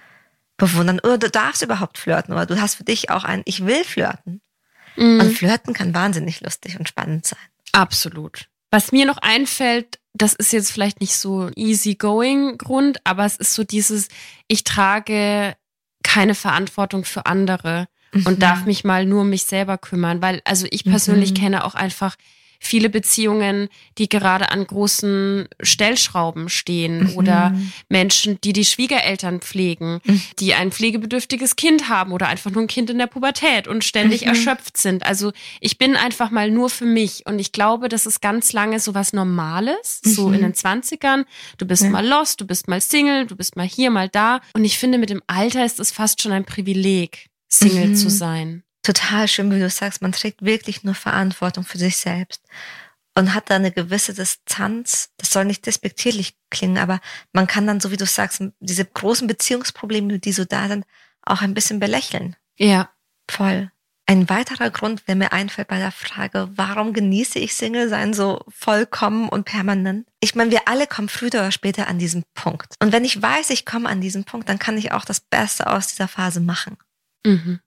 bewundern. 0.56 1.00
Oder 1.00 1.18
du 1.18 1.30
darfst 1.30 1.62
überhaupt 1.62 1.98
flirten. 1.98 2.32
Oder 2.34 2.46
du 2.46 2.60
hast 2.60 2.76
für 2.76 2.84
dich 2.84 3.10
auch 3.10 3.24
ein 3.24 3.42
Ich 3.44 3.66
will 3.66 3.84
flirten. 3.84 4.40
Mhm. 4.96 5.20
Und 5.20 5.36
flirten 5.36 5.74
kann 5.74 5.94
wahnsinnig 5.94 6.40
lustig 6.40 6.78
und 6.78 6.88
spannend 6.88 7.26
sein. 7.26 7.38
Absolut. 7.72 8.46
Was 8.70 8.92
mir 8.92 9.06
noch 9.06 9.18
einfällt, 9.18 9.98
das 10.14 10.34
ist 10.34 10.52
jetzt 10.52 10.70
vielleicht 10.70 11.00
nicht 11.00 11.16
so 11.16 11.50
easygoing 11.56 12.56
Grund, 12.58 12.98
aber 13.04 13.24
es 13.24 13.36
ist 13.36 13.54
so 13.54 13.64
dieses, 13.64 14.08
ich 14.48 14.62
trage 14.64 15.56
keine 16.04 16.36
Verantwortung 16.36 17.04
für 17.04 17.26
andere 17.26 17.88
und 18.14 18.36
Mhm. 18.36 18.38
darf 18.38 18.64
mich 18.66 18.84
mal 18.84 19.04
nur 19.06 19.22
um 19.22 19.30
mich 19.30 19.44
selber 19.44 19.76
kümmern, 19.78 20.22
weil 20.22 20.40
also 20.44 20.68
ich 20.70 20.84
persönlich 20.84 21.32
Mhm. 21.32 21.34
kenne 21.34 21.64
auch 21.64 21.74
einfach 21.74 22.14
viele 22.60 22.88
Beziehungen, 22.90 23.68
die 23.98 24.08
gerade 24.08 24.50
an 24.50 24.66
großen 24.66 25.48
Stellschrauben 25.62 26.48
stehen 26.48 27.10
Mhm. 27.10 27.16
oder 27.16 27.54
Menschen, 27.88 28.40
die 28.42 28.52
die 28.52 28.64
Schwiegereltern 28.64 29.40
pflegen, 29.40 30.00
Mhm. 30.04 30.22
die 30.38 30.54
ein 30.54 30.72
pflegebedürftiges 30.72 31.56
Kind 31.56 31.88
haben 31.88 32.12
oder 32.12 32.28
einfach 32.28 32.50
nur 32.50 32.62
ein 32.62 32.66
Kind 32.68 32.90
in 32.90 32.98
der 32.98 33.06
Pubertät 33.06 33.68
und 33.68 33.84
ständig 33.84 34.22
Mhm. 34.22 34.28
erschöpft 34.28 34.76
sind. 34.76 35.04
Also 35.04 35.32
ich 35.60 35.78
bin 35.78 35.96
einfach 35.96 36.30
mal 36.30 36.50
nur 36.50 36.70
für 36.70 36.86
mich 36.86 37.26
und 37.26 37.38
ich 37.38 37.52
glaube, 37.52 37.88
das 37.88 38.06
ist 38.06 38.20
ganz 38.20 38.52
lange 38.52 38.80
so 38.80 38.94
was 38.94 39.12
Normales, 39.12 40.00
so 40.02 40.28
Mhm. 40.28 40.34
in 40.34 40.40
den 40.42 40.54
Zwanzigern. 40.54 41.24
Du 41.58 41.66
bist 41.66 41.82
Ja. 41.84 41.90
mal 41.90 42.06
lost, 42.06 42.40
du 42.40 42.46
bist 42.46 42.68
mal 42.68 42.80
Single, 42.80 43.26
du 43.26 43.36
bist 43.36 43.56
mal 43.56 43.66
hier, 43.66 43.90
mal 43.90 44.08
da. 44.08 44.40
Und 44.54 44.64
ich 44.64 44.78
finde, 44.78 44.98
mit 44.98 45.10
dem 45.10 45.22
Alter 45.26 45.64
ist 45.64 45.80
es 45.80 45.90
fast 45.90 46.22
schon 46.22 46.32
ein 46.32 46.44
Privileg, 46.44 47.26
Single 47.48 47.88
Mhm. 47.88 47.94
zu 47.94 48.08
sein. 48.10 48.62
Total 48.84 49.26
schön, 49.26 49.50
wie 49.50 49.58
du 49.58 49.68
sagst, 49.68 50.02
man 50.02 50.12
trägt 50.12 50.42
wirklich 50.42 50.84
nur 50.84 50.94
Verantwortung 50.94 51.64
für 51.64 51.78
sich 51.78 51.96
selbst 51.96 52.42
und 53.16 53.34
hat 53.34 53.50
da 53.50 53.56
eine 53.56 53.72
gewisse 53.72 54.14
Distanz. 54.14 55.10
Das 55.16 55.30
soll 55.30 55.44
nicht 55.44 55.66
despektierlich 55.66 56.36
klingen, 56.50 56.78
aber 56.78 57.00
man 57.32 57.46
kann 57.46 57.66
dann, 57.66 57.80
so 57.80 57.90
wie 57.90 57.96
du 57.96 58.06
sagst, 58.06 58.42
diese 58.60 58.84
großen 58.84 59.26
Beziehungsprobleme, 59.26 60.18
die 60.18 60.32
so 60.32 60.44
da 60.44 60.68
sind, 60.68 60.84
auch 61.22 61.40
ein 61.40 61.54
bisschen 61.54 61.80
belächeln. 61.80 62.36
Ja. 62.56 62.90
Voll. 63.30 63.70
Ein 64.06 64.28
weiterer 64.28 64.68
Grund, 64.68 65.08
der 65.08 65.16
mir 65.16 65.32
einfällt 65.32 65.68
bei 65.68 65.78
der 65.78 65.90
Frage, 65.90 66.50
warum 66.56 66.92
genieße 66.92 67.38
ich 67.38 67.54
Single 67.54 67.88
sein 67.88 68.12
so 68.12 68.44
vollkommen 68.48 69.30
und 69.30 69.44
permanent? 69.44 70.06
Ich 70.20 70.34
meine, 70.34 70.50
wir 70.50 70.68
alle 70.68 70.86
kommen 70.86 71.08
früher 71.08 71.28
oder 71.28 71.52
später 71.52 71.88
an 71.88 71.98
diesen 71.98 72.22
Punkt. 72.34 72.74
Und 72.82 72.92
wenn 72.92 73.06
ich 73.06 73.22
weiß, 73.22 73.48
ich 73.48 73.64
komme 73.64 73.88
an 73.88 74.02
diesen 74.02 74.24
Punkt, 74.24 74.50
dann 74.50 74.58
kann 74.58 74.76
ich 74.76 74.92
auch 74.92 75.06
das 75.06 75.20
Beste 75.20 75.68
aus 75.68 75.86
dieser 75.86 76.06
Phase 76.06 76.40
machen. 76.40 76.76
Mhm. 77.24 77.60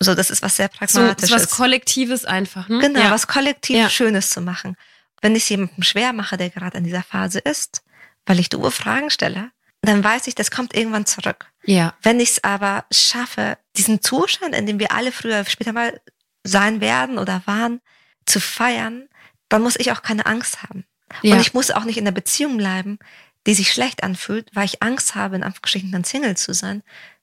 So, 0.00 0.14
das 0.14 0.30
ist 0.30 0.42
was 0.42 0.56
sehr 0.56 0.68
pragmatisches. 0.68 1.30
so 1.30 1.34
was 1.34 1.50
Kollektives 1.50 2.24
einfach, 2.24 2.68
ne? 2.68 2.80
Genau, 2.80 3.00
ja. 3.00 3.10
was 3.10 3.26
kollektiv 3.26 3.76
Ja. 3.76 3.88
Schönes 3.88 4.30
zu 4.30 4.40
machen. 4.40 4.76
Wenn 5.22 5.34
ich 5.34 5.44
es 5.44 5.48
jemandem 5.48 5.82
schwer 5.82 6.12
mache, 6.12 6.36
der 6.36 6.50
gerade 6.50 6.76
in 6.78 6.84
dieser 6.84 7.02
Phase 7.02 7.38
ist, 7.38 7.82
weil 8.26 8.38
ich 8.38 8.50
doofe 8.50 8.70
Fragen 8.70 9.10
stelle, 9.10 9.50
dann 9.80 10.04
weiß 10.04 10.26
ich, 10.26 10.34
das 10.34 10.50
kommt 10.50 10.76
irgendwann 10.76 11.06
zurück. 11.06 11.46
Ja. 11.64 11.94
Wenn 12.02 12.20
ich 12.20 12.30
es 12.30 12.44
aber 12.44 12.84
schaffe, 12.90 13.56
diesen 13.76 14.02
Zustand, 14.02 14.54
in 14.54 14.66
dem 14.66 14.78
wir 14.78 14.92
alle 14.92 15.12
früher 15.12 15.44
später 15.46 15.72
mal 15.72 16.00
sein 16.44 16.80
werden 16.80 17.18
oder 17.18 17.42
waren, 17.46 17.80
zu 18.26 18.40
feiern, 18.40 19.08
dann 19.48 19.62
muss 19.62 19.76
ich 19.76 19.92
auch 19.92 20.02
keine 20.02 20.26
Angst 20.26 20.62
haben. 20.62 20.84
ja. 21.22 21.34
Und 21.34 21.40
ich 21.40 21.54
muss 21.54 21.70
auch 21.70 21.84
nicht 21.84 21.98
in 21.98 22.04
einer 22.04 22.14
Beziehung 22.14 22.56
bleiben, 22.56 22.98
die 23.46 23.54
sich 23.54 23.72
schlecht 23.72 24.02
anfühlt, 24.02 24.50
weil 24.54 24.64
ich 24.64 24.82
Angst 24.82 25.14
habe, 25.14 25.36
in 25.36 25.44
Anführungsstrichen 25.44 25.92
dann 25.92 26.04
Single 26.04 26.36
zu 26.36 26.52
sein, 26.52 26.82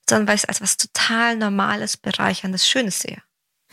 sondern 0.10 0.28
weil 0.28 0.36
ich 0.36 0.44
es 0.44 0.50
als 0.50 0.62
was 0.62 0.78
total 0.78 1.36
Normales, 1.36 1.98
Bereicherndes, 1.98 2.68
Schönes 2.68 3.00
sehe. 3.00 3.22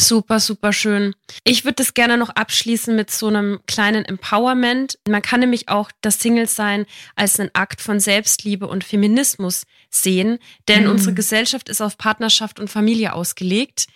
Super, 0.01 0.41
super 0.41 0.73
schön. 0.73 1.15
Ich 1.45 1.65
würde 1.65 1.77
das 1.77 1.95
gerne 1.95 2.17
noch 2.17 2.31
abschließen 2.31 2.97
mit 2.97 3.11
so 3.11 3.27
einem 3.29 3.61
kleinen 3.67 4.05
Empowerment. 4.05 4.99
Man 5.09 5.23
kann 5.23 5.41
nämlich 5.41 5.69
auch 5.69 5.91
das 6.01 6.19
Single-Sein 6.21 6.87
als 7.17 7.39
einen 7.39 7.51
Akt 7.53 7.81
von 7.81 8.01
Selbstliebe 8.01 8.67
und 8.67 8.83
Feminismus 8.85 9.65
sehen, 9.91 10.39
denn 10.69 10.85
Mhm. 10.85 10.91
unsere 10.91 11.15
Gesellschaft 11.15 11.69
ist 11.69 11.81
auf 11.81 11.99
Partnerschaft 11.99 12.61
und 12.61 12.69
Familie 12.69 13.13
ausgelegt. 13.13 13.87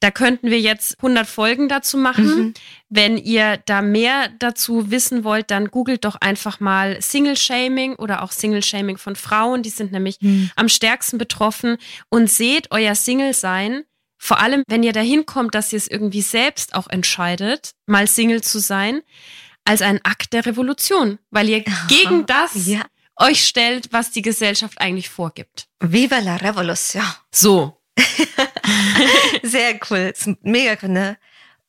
Da 0.00 0.10
könnten 0.10 0.50
wir 0.50 0.60
jetzt 0.60 0.96
100 1.02 1.26
Folgen 1.26 1.68
dazu 1.68 1.96
machen. 1.96 2.24
Mhm. 2.26 2.54
Wenn 2.88 3.16
ihr 3.18 3.58
da 3.66 3.82
mehr 3.82 4.28
dazu 4.38 4.90
wissen 4.90 5.24
wollt, 5.24 5.50
dann 5.50 5.68
googelt 5.70 6.04
doch 6.04 6.16
einfach 6.16 6.60
mal 6.60 7.00
Single-Shaming 7.00 7.94
oder 7.96 8.22
auch 8.22 8.32
Single-Shaming 8.32 8.98
von 8.98 9.16
Frauen. 9.16 9.62
Die 9.62 9.70
sind 9.70 9.92
nämlich 9.92 10.18
Mhm. 10.20 10.50
am 10.56 10.68
stärksten 10.68 11.18
betroffen 11.18 11.76
und 12.08 12.30
seht 12.30 12.68
euer 12.70 12.94
Single-Sein, 12.94 13.84
vor 14.24 14.38
allem 14.38 14.62
wenn 14.68 14.84
ihr 14.84 14.92
dahin 14.92 15.26
kommt, 15.26 15.56
dass 15.56 15.72
ihr 15.72 15.78
es 15.78 15.88
irgendwie 15.88 16.22
selbst 16.22 16.76
auch 16.76 16.86
entscheidet, 16.88 17.72
mal 17.86 18.06
Single 18.06 18.40
zu 18.40 18.60
sein, 18.60 19.02
als 19.64 19.82
einen 19.82 19.98
Akt 20.04 20.32
der 20.32 20.46
Revolution, 20.46 21.18
weil 21.32 21.48
ihr 21.48 21.64
gegen 21.88 22.24
das 22.26 22.52
Ja. 22.66 22.82
euch 23.16 23.44
stellt, 23.44 23.92
was 23.92 24.12
die 24.12 24.22
Gesellschaft 24.22 24.80
eigentlich 24.80 25.08
vorgibt. 25.10 25.66
Viva 25.80 26.20
la 26.20 26.36
Revolution. 26.36 27.02
So. 27.32 27.76
Sehr 29.42 29.80
cool. 29.90 30.12
Mega 30.42 30.76
Gründe. 30.76 31.16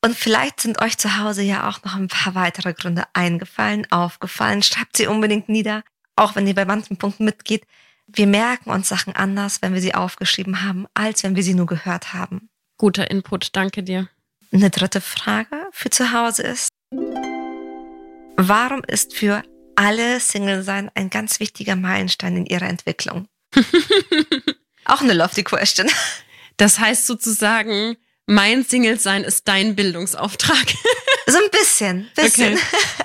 Und 0.00 0.16
vielleicht 0.16 0.60
sind 0.60 0.80
euch 0.80 0.96
zu 0.96 1.18
Hause 1.18 1.42
ja 1.42 1.68
auch 1.68 1.82
noch 1.82 1.96
ein 1.96 2.06
paar 2.06 2.36
weitere 2.36 2.72
Gründe 2.72 3.02
eingefallen, 3.14 3.90
aufgefallen. 3.90 4.62
Schreibt 4.62 4.96
sie 4.96 5.08
unbedingt 5.08 5.48
nieder, 5.48 5.82
auch 6.14 6.36
wenn 6.36 6.46
ihr 6.46 6.54
bei 6.54 6.66
manchen 6.66 6.98
Punkten 6.98 7.24
mitgeht. 7.24 7.66
Wir 8.06 8.26
merken 8.26 8.70
uns 8.70 8.88
Sachen 8.88 9.14
anders, 9.16 9.62
wenn 9.62 9.74
wir 9.74 9.80
sie 9.80 9.94
aufgeschrieben 9.94 10.62
haben, 10.62 10.86
als 10.94 11.22
wenn 11.22 11.36
wir 11.36 11.42
sie 11.42 11.54
nur 11.54 11.66
gehört 11.66 12.12
haben. 12.12 12.50
Guter 12.76 13.10
Input, 13.10 13.56
danke 13.56 13.82
dir. 13.82 14.08
Eine 14.52 14.70
dritte 14.70 15.00
Frage 15.00 15.68
für 15.72 15.90
zu 15.90 16.12
Hause 16.12 16.42
ist, 16.42 16.68
warum 18.36 18.82
ist 18.86 19.16
für 19.16 19.42
alle 19.74 20.20
Single-Sein 20.20 20.90
ein 20.94 21.10
ganz 21.10 21.40
wichtiger 21.40 21.76
Meilenstein 21.76 22.36
in 22.36 22.46
ihrer 22.46 22.68
Entwicklung? 22.68 23.26
auch 24.84 25.00
eine 25.00 25.14
lofty 25.14 25.42
question. 25.42 25.90
Das 26.56 26.78
heißt 26.78 27.06
sozusagen, 27.06 27.96
mein 28.26 28.64
Single-Sein 28.64 29.24
ist 29.24 29.48
dein 29.48 29.74
Bildungsauftrag. 29.74 30.66
So 31.26 31.38
ein 31.38 31.50
bisschen, 31.50 32.10
bisschen. 32.14 32.54
Okay. 32.54 32.62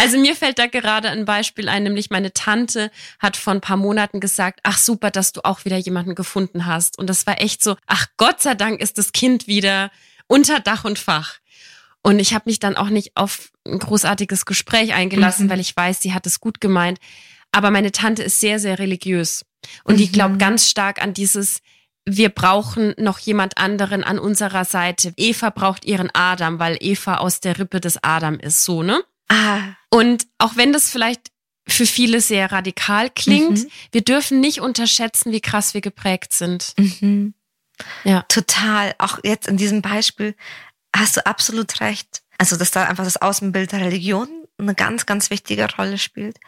Also 0.00 0.18
mir 0.18 0.34
fällt 0.34 0.58
da 0.58 0.66
gerade 0.66 1.10
ein 1.10 1.24
Beispiel 1.26 1.68
ein, 1.68 1.82
nämlich 1.82 2.08
meine 2.10 2.32
Tante 2.32 2.90
hat 3.18 3.36
vor 3.36 3.52
ein 3.52 3.60
paar 3.60 3.76
Monaten 3.76 4.20
gesagt, 4.20 4.60
ach 4.62 4.78
super, 4.78 5.10
dass 5.10 5.32
du 5.32 5.42
auch 5.44 5.64
wieder 5.64 5.76
jemanden 5.76 6.14
gefunden 6.14 6.64
hast. 6.66 6.98
Und 6.98 7.08
das 7.10 7.26
war 7.26 7.40
echt 7.40 7.62
so, 7.62 7.76
ach 7.86 8.06
Gott 8.16 8.40
sei 8.40 8.54
Dank 8.54 8.80
ist 8.80 8.96
das 8.98 9.12
Kind 9.12 9.46
wieder 9.46 9.90
unter 10.28 10.60
Dach 10.60 10.84
und 10.84 10.98
Fach. 10.98 11.34
Und 12.02 12.20
ich 12.20 12.32
habe 12.34 12.44
mich 12.46 12.58
dann 12.58 12.76
auch 12.76 12.88
nicht 12.88 13.16
auf 13.16 13.50
ein 13.66 13.78
großartiges 13.78 14.46
Gespräch 14.46 14.94
eingelassen, 14.94 15.46
Mhm. 15.46 15.50
weil 15.50 15.60
ich 15.60 15.76
weiß, 15.76 16.00
sie 16.00 16.14
hat 16.14 16.26
es 16.26 16.40
gut 16.40 16.60
gemeint. 16.60 16.98
Aber 17.52 17.70
meine 17.70 17.92
Tante 17.92 18.22
ist 18.22 18.40
sehr, 18.40 18.58
sehr 18.58 18.78
religiös. 18.78 19.44
Und 19.84 19.98
die 19.98 20.06
Mhm. 20.06 20.12
glaubt 20.12 20.38
ganz 20.38 20.70
stark 20.70 21.02
an 21.02 21.14
dieses, 21.14 21.60
wir 22.04 22.28
brauchen 22.28 22.94
noch 22.98 23.18
jemand 23.18 23.58
anderen 23.58 24.04
an 24.04 24.18
unserer 24.18 24.64
Seite. 24.64 25.12
Eva 25.16 25.50
braucht 25.50 25.84
ihren 25.84 26.10
Adam, 26.14 26.58
weil 26.60 26.76
Eva 26.80 27.16
aus 27.16 27.40
der 27.40 27.58
Rippe 27.58 27.80
des 27.80 27.98
Adam 28.02 28.38
ist, 28.38 28.64
so, 28.64 28.82
ne? 28.82 29.02
Ah, 29.28 29.60
Und 29.90 30.26
auch 30.38 30.56
wenn 30.56 30.72
das 30.72 30.90
vielleicht 30.90 31.30
für 31.68 31.86
viele 31.86 32.20
sehr 32.20 32.52
radikal 32.52 33.10
klingt, 33.10 33.64
Mhm. 33.64 33.70
wir 33.92 34.02
dürfen 34.02 34.40
nicht 34.40 34.60
unterschätzen, 34.60 35.32
wie 35.32 35.40
krass 35.40 35.74
wir 35.74 35.80
geprägt 35.80 36.32
sind. 36.32 36.74
Mhm. 36.78 37.34
Ja. 38.04 38.22
Total. 38.28 38.94
Auch 38.98 39.18
jetzt 39.24 39.48
in 39.48 39.56
diesem 39.56 39.82
Beispiel 39.82 40.34
hast 40.94 41.16
du 41.16 41.26
absolut 41.26 41.80
recht. 41.80 42.22
Also, 42.38 42.56
dass 42.56 42.70
da 42.70 42.84
einfach 42.84 43.04
das 43.04 43.16
Außenbild 43.16 43.72
der 43.72 43.80
Religion 43.80 44.28
eine 44.58 44.74
ganz, 44.74 45.06
ganz 45.06 45.30
wichtige 45.30 45.66
Rolle 45.76 45.98
spielt. 45.98 46.38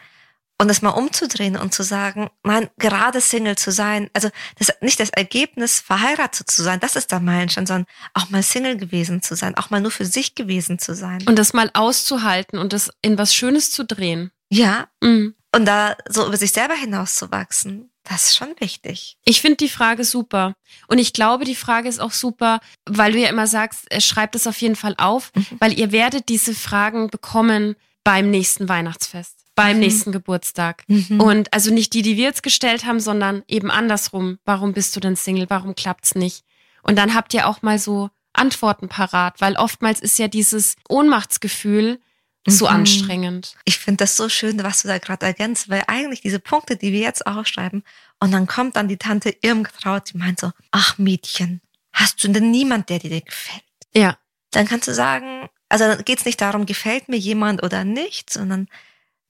Und 0.61 0.67
das 0.67 0.81
mal 0.81 0.89
umzudrehen 0.89 1.55
und 1.55 1.73
zu 1.73 1.83
sagen, 1.83 2.29
nein, 2.43 2.69
gerade 2.77 3.21
Single 3.21 3.57
zu 3.57 3.71
sein, 3.71 4.09
also 4.13 4.29
das, 4.57 4.73
nicht 4.81 4.99
das 4.99 5.09
Ergebnis, 5.09 5.79
verheiratet 5.79 6.51
zu 6.51 6.63
sein, 6.63 6.81
das 6.81 6.97
ist 6.97 7.11
der 7.11 7.21
Meilenstein, 7.21 7.65
sondern 7.65 7.85
auch 8.13 8.29
mal 8.29 8.43
Single 8.43 8.75
gewesen 8.75 9.21
zu 9.21 9.35
sein, 9.35 9.55
auch 9.55 9.69
mal 9.69 9.79
nur 9.79 9.91
für 9.91 10.05
sich 10.05 10.35
gewesen 10.35 10.77
zu 10.77 10.93
sein. 10.95 11.23
Und 11.27 11.37
das 11.39 11.53
mal 11.53 11.71
auszuhalten 11.73 12.59
und 12.59 12.73
das 12.73 12.91
in 13.01 13.17
was 13.17 13.33
Schönes 13.33 13.71
zu 13.71 13.85
drehen. 13.85 14.31
ja, 14.49 14.87
Mhm. 15.01 15.33
und 15.55 15.65
da 15.65 15.95
so 16.09 16.25
über 16.27 16.35
sich 16.35 16.51
selber 16.51 16.73
hinauszuwachsen, 16.75 17.89
das 18.03 18.29
ist 18.29 18.35
schon 18.37 18.53
wichtig. 18.59 19.17
Ich 19.23 19.39
finde 19.41 19.57
die 19.57 19.69
Frage 19.69 20.03
super. 20.03 20.55
Und 20.87 20.97
ich 20.97 21.13
glaube, 21.13 21.45
die 21.45 21.55
Frage 21.55 21.87
ist 21.87 21.99
auch 21.99 22.11
super, 22.11 22.59
weil 22.85 23.11
du 23.11 23.19
ja 23.19 23.29
immer 23.29 23.45
sagst, 23.47 23.89
äh, 23.91 24.01
schreibt 24.01 24.35
es 24.35 24.47
auf 24.47 24.59
jeden 24.61 24.75
Fall 24.75 24.95
auf, 24.97 25.31
Mhm. 25.35 25.45
weil 25.59 25.77
ihr 25.79 25.91
werdet 25.91 26.27
diese 26.29 26.53
Fragen 26.55 27.09
bekommen, 27.09 27.75
beim 28.03 28.31
nächsten 28.31 28.67
Weihnachtsfest, 28.69 29.38
beim 29.63 29.75
Mhm. 29.77 29.79
nächsten 29.81 30.11
Geburtstag. 30.11 30.83
Mhm. 30.87 31.19
Und 31.21 31.53
also 31.53 31.73
nicht 31.73 31.93
die, 31.93 32.01
die 32.01 32.15
wir 32.17 32.23
jetzt 32.25 32.43
gestellt 32.43 32.85
haben, 32.85 32.99
sondern 32.99 33.43
eben 33.47 33.69
andersrum. 33.71 34.39
Warum 34.45 34.73
bist 34.73 34.95
du 34.95 34.99
denn 34.99 35.15
Single? 35.15 35.49
Warum 35.49 35.75
klappt's 35.75 36.15
nicht? 36.15 36.43
Und 36.83 36.95
dann 36.97 37.13
habt 37.13 37.33
ihr 37.33 37.47
auch 37.47 37.61
mal 37.61 37.77
so 37.77 38.09
Antworten 38.33 38.87
parat, 38.89 39.41
weil 39.41 39.55
oftmals 39.57 39.99
ist 39.99 40.17
ja 40.19 40.27
dieses 40.27 40.75
Ohnmachtsgefühl 40.87 41.99
so 42.47 42.65
Mhm. 42.65 42.71
anstrengend. 42.75 43.55
Ich 43.65 43.77
finde 43.79 43.97
das 44.03 44.15
so 44.15 44.29
schön, 44.29 44.63
was 44.63 44.81
du 44.81 44.87
da 44.87 44.97
gerade 44.97 45.25
ergänzt, 45.25 45.69
weil 45.69 45.83
eigentlich 45.87 46.21
diese 46.21 46.39
Punkte, 46.39 46.77
die 46.77 46.93
wir 46.93 47.01
jetzt 47.01 47.27
aufschreiben, 47.27 47.83
und 48.21 48.31
dann 48.31 48.47
kommt 48.47 48.75
dann 48.75 48.87
die 48.87 48.97
Tante 48.97 49.35
Irmtraut, 49.41 50.13
die 50.13 50.17
meint 50.17 50.39
so, 50.39 50.51
ach 50.71 50.97
Mädchen, 50.97 51.61
hast 51.91 52.23
du 52.23 52.29
denn 52.29 52.49
niemand, 52.51 52.89
der 52.89 52.99
dir 52.99 53.21
gefällt? 53.21 53.63
Ja. 53.93 54.17
Dann 54.51 54.67
kannst 54.67 54.87
du 54.87 54.93
sagen, 54.93 55.47
also 55.67 55.85
dann 55.85 56.03
geht's 56.05 56.25
nicht 56.25 56.39
darum, 56.41 56.65
gefällt 56.65 57.09
mir 57.09 57.17
jemand 57.17 57.61
oder 57.61 57.83
nicht, 57.83 58.31
sondern 58.31 58.67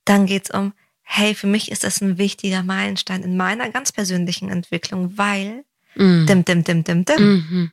dann 0.04 0.26
geht's 0.26 0.50
um, 0.50 0.72
hey, 1.02 1.34
für 1.34 1.46
mich 1.46 1.70
ist 1.70 1.84
das 1.84 2.00
ein 2.00 2.18
wichtiger 2.18 2.62
Meilenstein 2.62 3.22
in 3.22 3.36
meiner 3.36 3.68
ganz 3.70 3.92
persönlichen 3.92 4.48
Entwicklung, 4.48 5.16
weil 5.18 5.64
Mhm. 5.96 6.26
dim, 6.26 6.44
dim, 6.44 6.64
dim, 6.64 6.84
dim, 6.84 7.04
dim. 7.04 7.20
Mhm. 7.20 7.72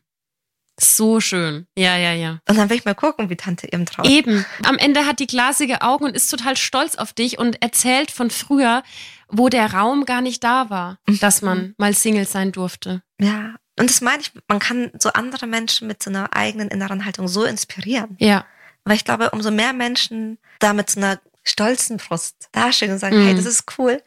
So 0.79 1.19
schön. 1.19 1.65
Ja, 1.75 1.97
ja, 1.97 2.13
ja. 2.13 2.39
Und 2.47 2.57
dann 2.57 2.69
will 2.69 2.77
ich 2.77 2.85
mal 2.85 2.93
gucken, 2.93 3.29
wie 3.29 3.35
Tante 3.35 3.67
Irmtraut. 3.67 4.07
Eben. 4.07 4.45
Am 4.63 4.77
Ende 4.77 5.05
hat 5.05 5.19
die 5.19 5.25
glasige 5.27 5.81
Augen 5.81 6.05
und 6.05 6.15
ist 6.15 6.29
total 6.29 6.55
stolz 6.55 6.95
auf 6.95 7.13
dich 7.13 7.39
und 7.39 7.61
erzählt 7.63 8.11
von 8.11 8.29
früher, 8.29 8.83
wo 9.27 9.49
der 9.49 9.73
Raum 9.73 10.05
gar 10.05 10.21
nicht 10.21 10.43
da 10.43 10.69
war, 10.69 10.99
dass 11.19 11.41
man 11.41 11.73
mal 11.77 11.93
Single 11.93 12.27
sein 12.27 12.51
durfte. 12.51 13.01
Ja. 13.19 13.55
Und 13.79 13.89
das 13.89 14.01
meine 14.01 14.21
ich, 14.21 14.31
man 14.47 14.59
kann 14.59 14.91
so 14.99 15.09
andere 15.13 15.47
Menschen 15.47 15.87
mit 15.87 16.01
so 16.01 16.09
einer 16.11 16.35
eigenen 16.35 16.69
inneren 16.69 17.05
Haltung 17.05 17.27
so 17.27 17.43
inspirieren. 17.43 18.15
Ja. 18.19 18.45
Weil 18.83 18.95
ich 18.95 19.05
glaube, 19.05 19.31
umso 19.31 19.51
mehr 19.51 19.73
Menschen 19.73 20.37
da 20.59 20.73
mit 20.73 20.89
so 20.91 20.99
einer 20.99 21.19
stolzen 21.47 21.97
Brust 21.97 22.49
dastehen 22.51 22.91
und 22.91 22.99
sagen, 22.99 23.17
Mhm. 23.21 23.25
hey, 23.25 23.35
das 23.35 23.45
ist 23.45 23.63
cool, 23.77 24.01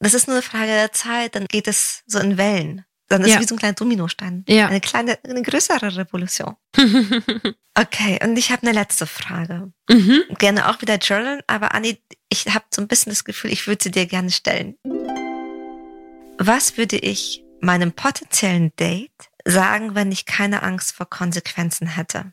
das 0.00 0.14
ist 0.14 0.26
nur 0.26 0.36
eine 0.36 0.42
Frage 0.42 0.66
der 0.66 0.92
Zeit, 0.92 1.34
dann 1.34 1.46
geht 1.46 1.68
es 1.68 2.02
so 2.06 2.18
in 2.18 2.36
Wellen. 2.36 2.84
Dann 3.08 3.20
ist 3.22 3.28
Ja. 3.28 3.34
es 3.36 3.42
wie 3.42 3.46
so 3.48 3.54
ein 3.54 3.58
kleiner 3.58 3.74
Dominostein. 3.74 4.44
Ja. 4.48 4.66
Eine 4.68 4.80
kleine, 4.80 5.18
eine 5.24 5.42
größere 5.42 5.96
Revolution. 5.96 6.56
Okay, 7.76 8.20
und 8.22 8.36
ich 8.38 8.52
habe 8.52 8.62
eine 8.62 8.70
letzte 8.70 9.04
Frage. 9.04 9.72
mhm. 9.90 10.22
Gerne 10.38 10.68
auch 10.70 10.80
wieder 10.80 10.96
journalen, 10.98 11.42
aber 11.48 11.74
Anni, 11.74 12.00
ich 12.28 12.46
habe 12.54 12.64
so 12.72 12.80
ein 12.80 12.86
bisschen 12.86 13.10
das 13.10 13.24
Gefühl, 13.24 13.50
ich 13.50 13.66
würde 13.66 13.82
sie 13.82 13.90
dir 13.90 14.06
gerne 14.06 14.30
stellen. 14.30 14.76
Was 16.38 16.76
würde 16.76 16.96
ich 16.96 17.42
meinem 17.60 17.92
potenziellen 17.92 18.72
Date 18.76 19.10
sagen, 19.44 19.96
wenn 19.96 20.12
ich 20.12 20.24
keine 20.26 20.62
Angst 20.62 20.92
vor 20.92 21.06
Konsequenzen 21.10 21.88
hätte? 21.88 22.32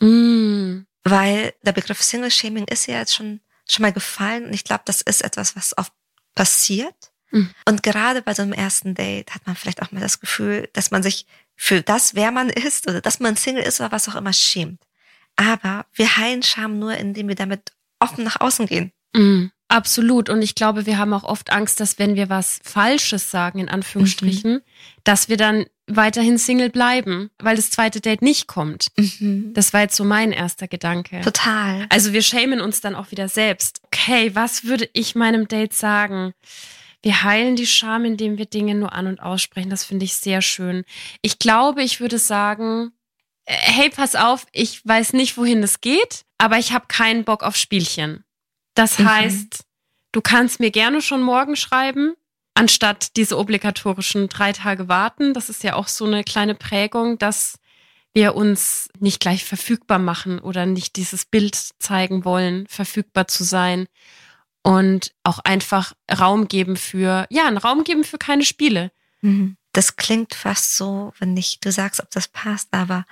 Mm. 0.00 0.82
Weil 1.02 1.54
der 1.62 1.72
Begriff 1.72 2.00
Single 2.02 2.30
Shaming 2.30 2.64
ist 2.68 2.86
ja 2.86 2.98
jetzt 2.98 3.14
schon, 3.14 3.40
schon 3.72 3.82
mal 3.82 3.92
gefallen 3.92 4.46
und 4.46 4.52
ich 4.52 4.64
glaube, 4.64 4.82
das 4.84 5.00
ist 5.00 5.22
etwas, 5.22 5.56
was 5.56 5.76
oft 5.76 5.92
passiert. 6.34 7.12
Mhm. 7.30 7.50
Und 7.64 7.82
gerade 7.82 8.22
bei 8.22 8.34
so 8.34 8.42
einem 8.42 8.52
ersten 8.52 8.94
Date 8.94 9.34
hat 9.34 9.46
man 9.46 9.56
vielleicht 9.56 9.82
auch 9.82 9.92
mal 9.92 10.00
das 10.00 10.20
Gefühl, 10.20 10.68
dass 10.72 10.90
man 10.90 11.02
sich 11.02 11.26
für 11.56 11.82
das, 11.82 12.14
wer 12.14 12.32
man 12.32 12.50
ist 12.50 12.88
oder 12.88 13.00
dass 13.00 13.20
man 13.20 13.36
Single 13.36 13.62
ist 13.62 13.80
oder 13.80 13.92
was 13.92 14.08
auch 14.08 14.14
immer 14.16 14.32
schämt. 14.32 14.82
Aber 15.36 15.86
wir 15.92 16.16
heilen 16.16 16.42
Scham 16.42 16.78
nur, 16.78 16.94
indem 16.96 17.28
wir 17.28 17.34
damit 17.34 17.72
offen 17.98 18.24
nach 18.24 18.40
außen 18.40 18.66
gehen. 18.66 18.92
Mm. 19.14 19.46
Absolut. 19.70 20.28
Und 20.28 20.42
ich 20.42 20.56
glaube, 20.56 20.84
wir 20.84 20.98
haben 20.98 21.12
auch 21.14 21.22
oft 21.22 21.52
Angst, 21.52 21.78
dass 21.78 22.00
wenn 22.00 22.16
wir 22.16 22.28
was 22.28 22.60
Falsches 22.64 23.30
sagen, 23.30 23.60
in 23.60 23.68
Anführungsstrichen, 23.68 24.62
dass 25.04 25.28
wir 25.28 25.36
dann 25.36 25.64
weiterhin 25.86 26.38
Single 26.38 26.70
bleiben, 26.70 27.30
weil 27.38 27.54
das 27.54 27.70
zweite 27.70 28.00
Date 28.00 28.20
nicht 28.20 28.48
kommt. 28.48 28.88
Das 29.54 29.72
war 29.72 29.82
jetzt 29.82 29.94
so 29.94 30.02
mein 30.02 30.32
erster 30.32 30.66
Gedanke. 30.66 31.20
Total. 31.20 31.86
Also 31.88 32.12
wir 32.12 32.22
schämen 32.22 32.60
uns 32.60 32.80
dann 32.80 32.96
auch 32.96 33.12
wieder 33.12 33.28
selbst. 33.28 33.80
Okay, 33.84 34.34
was 34.34 34.64
würde 34.64 34.88
ich 34.92 35.14
meinem 35.14 35.46
Date 35.46 35.72
sagen? 35.72 36.32
Wir 37.02 37.22
heilen 37.22 37.54
die 37.54 37.66
Scham, 37.66 38.04
indem 38.04 38.38
wir 38.38 38.46
Dinge 38.46 38.74
nur 38.74 38.92
an 38.92 39.06
und 39.06 39.20
aussprechen. 39.20 39.70
Das 39.70 39.84
finde 39.84 40.04
ich 40.04 40.14
sehr 40.14 40.42
schön. 40.42 40.84
Ich 41.22 41.38
glaube, 41.38 41.82
ich 41.84 42.00
würde 42.00 42.18
sagen, 42.18 42.90
äh, 43.44 43.54
hey, 43.54 43.90
pass 43.90 44.16
auf, 44.16 44.46
ich 44.52 44.84
weiß 44.84 45.12
nicht, 45.12 45.36
wohin 45.36 45.62
es 45.62 45.80
geht, 45.80 46.24
aber 46.38 46.58
ich 46.58 46.72
habe 46.72 46.86
keinen 46.88 47.24
Bock 47.24 47.44
auf 47.44 47.56
Spielchen. 47.56 48.24
Das 48.80 48.98
Mhm. 48.98 49.08
heißt, 49.10 49.64
du 50.12 50.20
kannst 50.22 50.58
mir 50.58 50.70
gerne 50.70 51.02
schon 51.02 51.20
morgen 51.20 51.54
schreiben, 51.54 52.14
anstatt 52.54 53.14
diese 53.16 53.36
obligatorischen 53.36 54.30
drei 54.30 54.54
Tage 54.54 54.88
warten. 54.88 55.34
Das 55.34 55.50
ist 55.50 55.62
ja 55.62 55.74
auch 55.74 55.86
so 55.86 56.06
eine 56.06 56.24
kleine 56.24 56.54
Prägung, 56.54 57.18
dass 57.18 57.58
wir 58.14 58.34
uns 58.34 58.88
nicht 58.98 59.20
gleich 59.20 59.44
verfügbar 59.44 59.98
machen 59.98 60.38
oder 60.38 60.64
nicht 60.64 60.96
dieses 60.96 61.26
Bild 61.26 61.56
zeigen 61.78 62.24
wollen, 62.24 62.66
verfügbar 62.68 63.28
zu 63.28 63.44
sein 63.44 63.86
und 64.62 65.12
auch 65.24 65.40
einfach 65.40 65.92
Raum 66.10 66.48
geben 66.48 66.76
für, 66.76 67.26
ja, 67.28 67.46
einen 67.46 67.58
Raum 67.58 67.84
geben 67.84 68.02
für 68.02 68.16
keine 68.16 68.46
Spiele. 68.46 68.92
Mhm. 69.20 69.58
Das 69.74 69.96
klingt 69.96 70.34
fast 70.34 70.74
so, 70.74 71.12
wenn 71.18 71.34
nicht 71.34 71.66
du 71.66 71.70
sagst, 71.70 72.00
ob 72.00 72.10
das 72.12 72.28
passt, 72.28 72.68
aber 72.72 73.04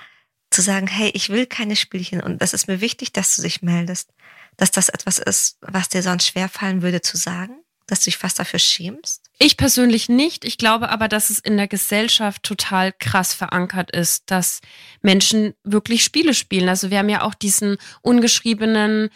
zu 0.59 0.63
sagen, 0.63 0.89
hey, 0.89 1.13
ich 1.15 1.29
will 1.29 1.47
keine 1.47 1.77
Spielchen 1.77 2.21
und 2.21 2.43
das 2.43 2.53
ist 2.53 2.67
mir 2.67 2.81
wichtig, 2.81 3.13
dass 3.13 3.37
du 3.37 3.43
dich 3.43 3.63
meldest, 3.63 4.11
dass 4.57 4.73
das 4.73 4.89
etwas 4.89 5.21
ist, 5.21 5.57
was 5.61 5.89
dir 5.89 6.03
sonst 6.03 6.27
schwerfallen 6.27 6.83
würde 6.83 7.01
zu 7.01 7.17
sagen, 7.17 7.61
dass 7.87 8.01
du 8.01 8.07
dich 8.07 8.17
fast 8.17 8.41
dafür 8.41 8.59
schämst. 8.59 9.23
Ich 9.39 9.57
persönlich 9.57 10.09
nicht. 10.09 10.45
Ich 10.45 10.59
glaube 10.59 10.89
aber, 10.89 11.07
dass 11.07 11.31
es 11.31 11.39
in 11.39 11.57
der 11.57 11.69
Gesellschaft 11.69 12.43
total 12.43 12.93
krass 12.93 13.35
verankert 13.35 13.93
ist, 13.93 14.33
dass 14.33 14.61
Menschen 15.01 15.55
wirklich 15.63 16.03
Spiele 16.03 16.35
spielen. 16.35 16.69
Also 16.69 16.91
wir 16.91 16.99
haben 16.99 17.09
ja 17.09 17.23
auch 17.23 17.35
diesen 17.35 17.77
ungeschriebenen 18.03 19.11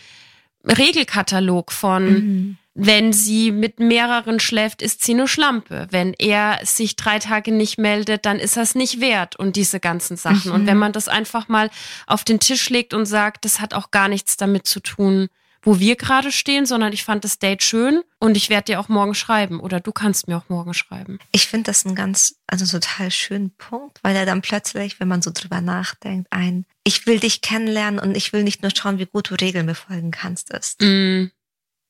Regelkatalog 0.64 1.72
von, 1.72 2.04
Mhm. 2.04 2.58
Wenn 2.74 3.12
sie 3.12 3.50
mit 3.50 3.80
mehreren 3.80 4.40
schläft, 4.40 4.80
ist 4.80 5.04
sie 5.04 5.12
eine 5.12 5.28
Schlampe. 5.28 5.88
Wenn 5.90 6.14
er 6.14 6.58
sich 6.64 6.96
drei 6.96 7.18
Tage 7.18 7.52
nicht 7.52 7.78
meldet, 7.78 8.24
dann 8.24 8.38
ist 8.38 8.56
es 8.56 8.74
nicht 8.74 9.00
wert 9.00 9.36
und 9.36 9.56
diese 9.56 9.78
ganzen 9.78 10.16
Sachen. 10.16 10.50
Mhm. 10.50 10.54
Und 10.54 10.66
wenn 10.66 10.78
man 10.78 10.92
das 10.92 11.08
einfach 11.08 11.48
mal 11.48 11.70
auf 12.06 12.24
den 12.24 12.40
Tisch 12.40 12.70
legt 12.70 12.94
und 12.94 13.04
sagt, 13.04 13.44
das 13.44 13.60
hat 13.60 13.74
auch 13.74 13.90
gar 13.90 14.08
nichts 14.08 14.36
damit 14.38 14.66
zu 14.66 14.80
tun, 14.80 15.28
wo 15.62 15.78
wir 15.78 15.96
gerade 15.96 16.32
stehen, 16.32 16.66
sondern 16.66 16.92
ich 16.92 17.04
fand 17.04 17.24
das 17.24 17.38
Date 17.38 17.62
schön 17.62 18.02
und 18.18 18.36
ich 18.36 18.50
werde 18.50 18.72
dir 18.72 18.80
auch 18.80 18.88
morgen 18.88 19.14
schreiben 19.14 19.60
oder 19.60 19.78
du 19.78 19.92
kannst 19.92 20.26
mir 20.26 20.36
auch 20.36 20.48
morgen 20.48 20.74
schreiben. 20.74 21.18
Ich 21.30 21.46
finde 21.46 21.66
das 21.66 21.86
einen 21.86 21.94
ganz, 21.94 22.36
also 22.48 22.66
total 22.66 23.10
schönen 23.10 23.50
Punkt, 23.56 24.00
weil 24.02 24.16
er 24.16 24.26
dann 24.26 24.42
plötzlich, 24.42 24.98
wenn 24.98 25.08
man 25.08 25.22
so 25.22 25.30
drüber 25.32 25.60
nachdenkt, 25.60 26.26
ein, 26.30 26.66
ich 26.84 27.06
will 27.06 27.20
dich 27.20 27.42
kennenlernen 27.42 28.00
und 28.00 28.16
ich 28.16 28.32
will 28.32 28.42
nicht 28.42 28.62
nur 28.62 28.72
schauen, 28.74 28.98
wie 28.98 29.06
gut 29.06 29.30
du 29.30 29.34
Regeln 29.34 29.66
befolgen 29.66 30.10
kannst, 30.10 30.52
ist. 30.52 30.80
Mm. 30.82 31.30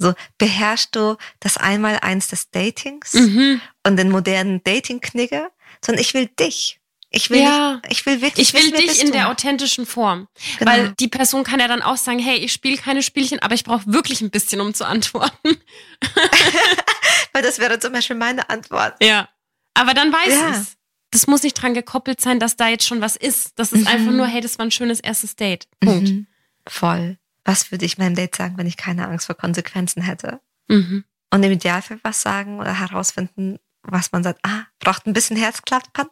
So, 0.02 0.14
beherrschst 0.38 0.94
du 0.94 1.16
das 1.40 1.56
Einmaleins 1.56 2.28
des 2.28 2.50
Datings 2.50 3.14
Mhm. 3.14 3.60
und 3.86 3.96
den 3.96 4.10
modernen 4.10 4.62
Dating-Knigge, 4.64 5.50
sondern 5.84 6.00
ich 6.02 6.12
will 6.14 6.26
dich. 6.26 6.78
Ich 7.14 7.28
will, 7.28 7.40
Ja. 7.42 7.74
nicht, 7.84 7.92
ich 7.92 8.06
will 8.06 8.22
wirklich 8.22 8.48
Ich 8.48 8.54
will 8.54 8.70
dich 8.72 9.00
in 9.00 9.08
du. 9.08 9.12
der 9.12 9.28
authentischen 9.28 9.84
Form. 9.84 10.28
Genau. 10.58 10.70
Weil 10.70 10.92
die 10.98 11.08
Person 11.08 11.44
kann 11.44 11.60
ja 11.60 11.68
dann 11.68 11.82
auch 11.82 11.98
sagen, 11.98 12.18
hey, 12.18 12.36
ich 12.38 12.52
spiele 12.54 12.78
keine 12.78 13.02
Spielchen, 13.02 13.38
aber 13.40 13.54
ich 13.54 13.64
brauche 13.64 13.82
wirklich 13.86 14.22
ein 14.22 14.30
bisschen, 14.30 14.60
um 14.62 14.72
zu 14.72 14.86
antworten. 14.86 15.58
Weil 17.32 17.42
das 17.42 17.58
wäre 17.58 17.78
zum 17.78 17.92
Beispiel 17.92 18.16
meine 18.16 18.48
Antwort. 18.50 18.94
Ja. 19.02 19.28
Aber 19.74 19.94
dann 19.94 20.12
weiß 20.12 20.28
Ja. 20.34 20.50
ich's. 20.50 20.76
Das 21.10 21.26
muss 21.26 21.42
nicht 21.42 21.54
dran 21.60 21.74
gekoppelt 21.74 22.22
sein, 22.22 22.40
dass 22.40 22.56
da 22.56 22.68
jetzt 22.68 22.86
schon 22.86 23.02
was 23.02 23.16
ist. 23.16 23.58
Das 23.58 23.72
ist 23.72 23.82
Mhm. 23.82 23.86
einfach 23.88 24.12
nur, 24.12 24.26
hey, 24.26 24.40
das 24.40 24.58
war 24.58 24.64
ein 24.64 24.70
schönes 24.70 24.98
erstes 25.00 25.36
Date. 25.36 25.68
Punkt. 25.80 26.08
Mhm. 26.08 26.26
Voll. 26.66 27.18
Was 27.44 27.70
würde 27.70 27.84
ich 27.84 27.98
meinem 27.98 28.14
Date 28.14 28.36
sagen, 28.36 28.56
wenn 28.58 28.66
ich 28.66 28.76
keine 28.76 29.08
Angst 29.08 29.26
vor 29.26 29.36
Konsequenzen 29.36 30.02
hätte? 30.02 30.40
Mhm. 30.68 31.04
Und 31.30 31.42
im 31.42 31.52
Idealfall 31.52 31.98
was 32.02 32.22
sagen 32.22 32.60
oder 32.60 32.78
herausfinden, 32.78 33.58
was 33.82 34.12
man 34.12 34.22
sagt, 34.22 34.40
ah, 34.44 34.66
braucht 34.78 35.06
ein 35.06 35.12
bisschen 35.12 35.36
Herzklappern. 35.36 36.08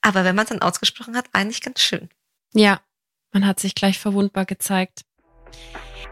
Aber 0.00 0.24
wenn 0.24 0.34
man 0.34 0.44
es 0.44 0.50
dann 0.50 0.62
ausgesprochen 0.62 1.16
hat, 1.16 1.26
eigentlich 1.32 1.62
ganz 1.62 1.80
schön. 1.80 2.08
Ja, 2.52 2.80
man 3.32 3.46
hat 3.46 3.60
sich 3.60 3.74
gleich 3.74 3.98
verwundbar 3.98 4.44
gezeigt. 4.44 5.04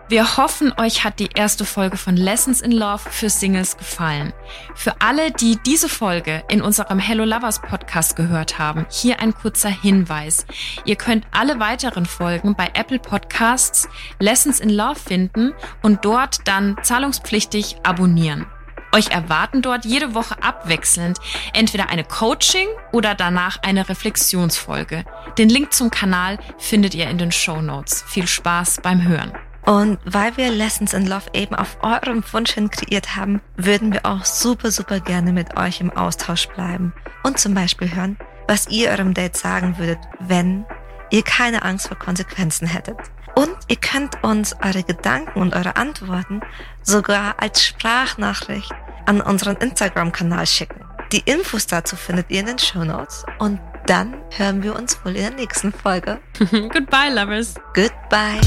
Wir 0.08 0.36
hoffen, 0.36 0.72
euch 0.78 1.02
hat 1.02 1.18
die 1.18 1.30
erste 1.34 1.64
Folge 1.64 1.96
von 1.96 2.16
Lessons 2.16 2.60
in 2.60 2.70
Love 2.70 3.10
für 3.10 3.28
Singles 3.28 3.76
gefallen. 3.76 4.32
Für 4.76 5.00
alle, 5.00 5.32
die 5.32 5.58
diese 5.66 5.88
Folge 5.88 6.44
in 6.48 6.62
unserem 6.62 7.00
Hello 7.00 7.24
Lovers 7.24 7.60
Podcast 7.60 8.14
gehört 8.14 8.56
haben, 8.56 8.86
hier 8.88 9.18
ein 9.18 9.34
kurzer 9.34 9.68
Hinweis. 9.68 10.46
Ihr 10.84 10.94
könnt 10.94 11.26
alle 11.32 11.58
weiteren 11.58 12.06
Folgen 12.06 12.54
bei 12.54 12.70
Apple 12.74 13.00
Podcasts 13.00 13.88
Lessons 14.20 14.60
in 14.60 14.70
Love 14.70 14.94
finden 14.94 15.54
und 15.82 16.04
dort 16.04 16.46
dann 16.46 16.76
zahlungspflichtig 16.84 17.74
abonnieren. 17.82 18.46
Euch 18.92 19.10
erwarten 19.10 19.60
dort 19.60 19.84
jede 19.84 20.14
Woche 20.14 20.40
abwechselnd 20.40 21.18
entweder 21.52 21.88
eine 21.88 22.04
Coaching 22.04 22.68
oder 22.92 23.16
danach 23.16 23.58
eine 23.64 23.88
Reflexionsfolge. 23.88 25.04
Den 25.36 25.48
Link 25.48 25.72
zum 25.72 25.90
Kanal 25.90 26.38
findet 26.58 26.94
ihr 26.94 27.10
in 27.10 27.18
den 27.18 27.32
Show 27.32 27.60
Notes. 27.60 28.04
Viel 28.06 28.28
Spaß 28.28 28.78
beim 28.84 29.02
Hören. 29.02 29.32
Und 29.66 29.98
weil 30.05 30.37
wir 30.37 30.50
Lessons 30.50 30.94
in 30.94 31.07
Love 31.07 31.29
eben 31.33 31.55
auf 31.57 31.79
eurem 31.83 32.22
Wunsch 32.33 32.52
hin 32.52 32.70
kreiert 32.70 33.16
haben, 33.16 33.40
würden 33.57 33.92
wir 33.92 34.07
auch 34.07 34.24
super, 34.24 34.70
super 34.70 35.00
gerne 35.00 35.33
mit 35.33 35.57
euch 35.57 35.81
im 35.81 35.90
Austausch 35.90 36.46
bleiben 36.48 36.92
und 37.24 37.38
zum 37.38 37.52
Beispiel 37.52 37.92
hören, 37.92 38.16
was 38.46 38.68
ihr 38.68 38.90
eurem 38.90 39.12
Date 39.12 39.37
sagen 39.37 39.76
würdet, 39.76 39.98
wenn 40.20 40.64
ihr 41.11 41.22
keine 41.22 41.64
Angst 41.64 41.88
vor 41.88 41.98
Konsequenzen 41.98 42.68
hättet. 42.68 42.96
Und 43.35 43.50
ihr 43.68 43.76
könnt 43.76 44.22
uns 44.22 44.55
eure 44.62 44.85
Gedanken 44.85 45.40
und 45.40 45.55
eure 45.55 45.76
Antworten 45.76 46.40
sogar 46.83 47.35
als 47.38 47.64
Sprachnachricht 47.64 48.72
an 49.05 49.20
unseren 49.20 49.57
Instagram-Kanal 49.57 50.46
schicken. 50.46 50.81
Die 51.12 51.20
Infos 51.20 51.66
dazu 51.66 51.96
findet 51.96 52.31
ihr 52.31 52.40
in 52.40 52.46
den 52.46 52.59
Show 52.59 52.85
Notes 52.85 53.24
und 53.38 53.61
dann 53.87 54.14
hören 54.37 54.62
wir 54.62 54.74
uns 54.74 54.98
wohl 55.05 55.14
in 55.16 55.22
der 55.22 55.35
nächsten 55.35 55.72
Folge. 55.72 56.20
Goodbye, 56.38 57.12
Lovers. 57.12 57.55
Goodbye. 57.74 58.40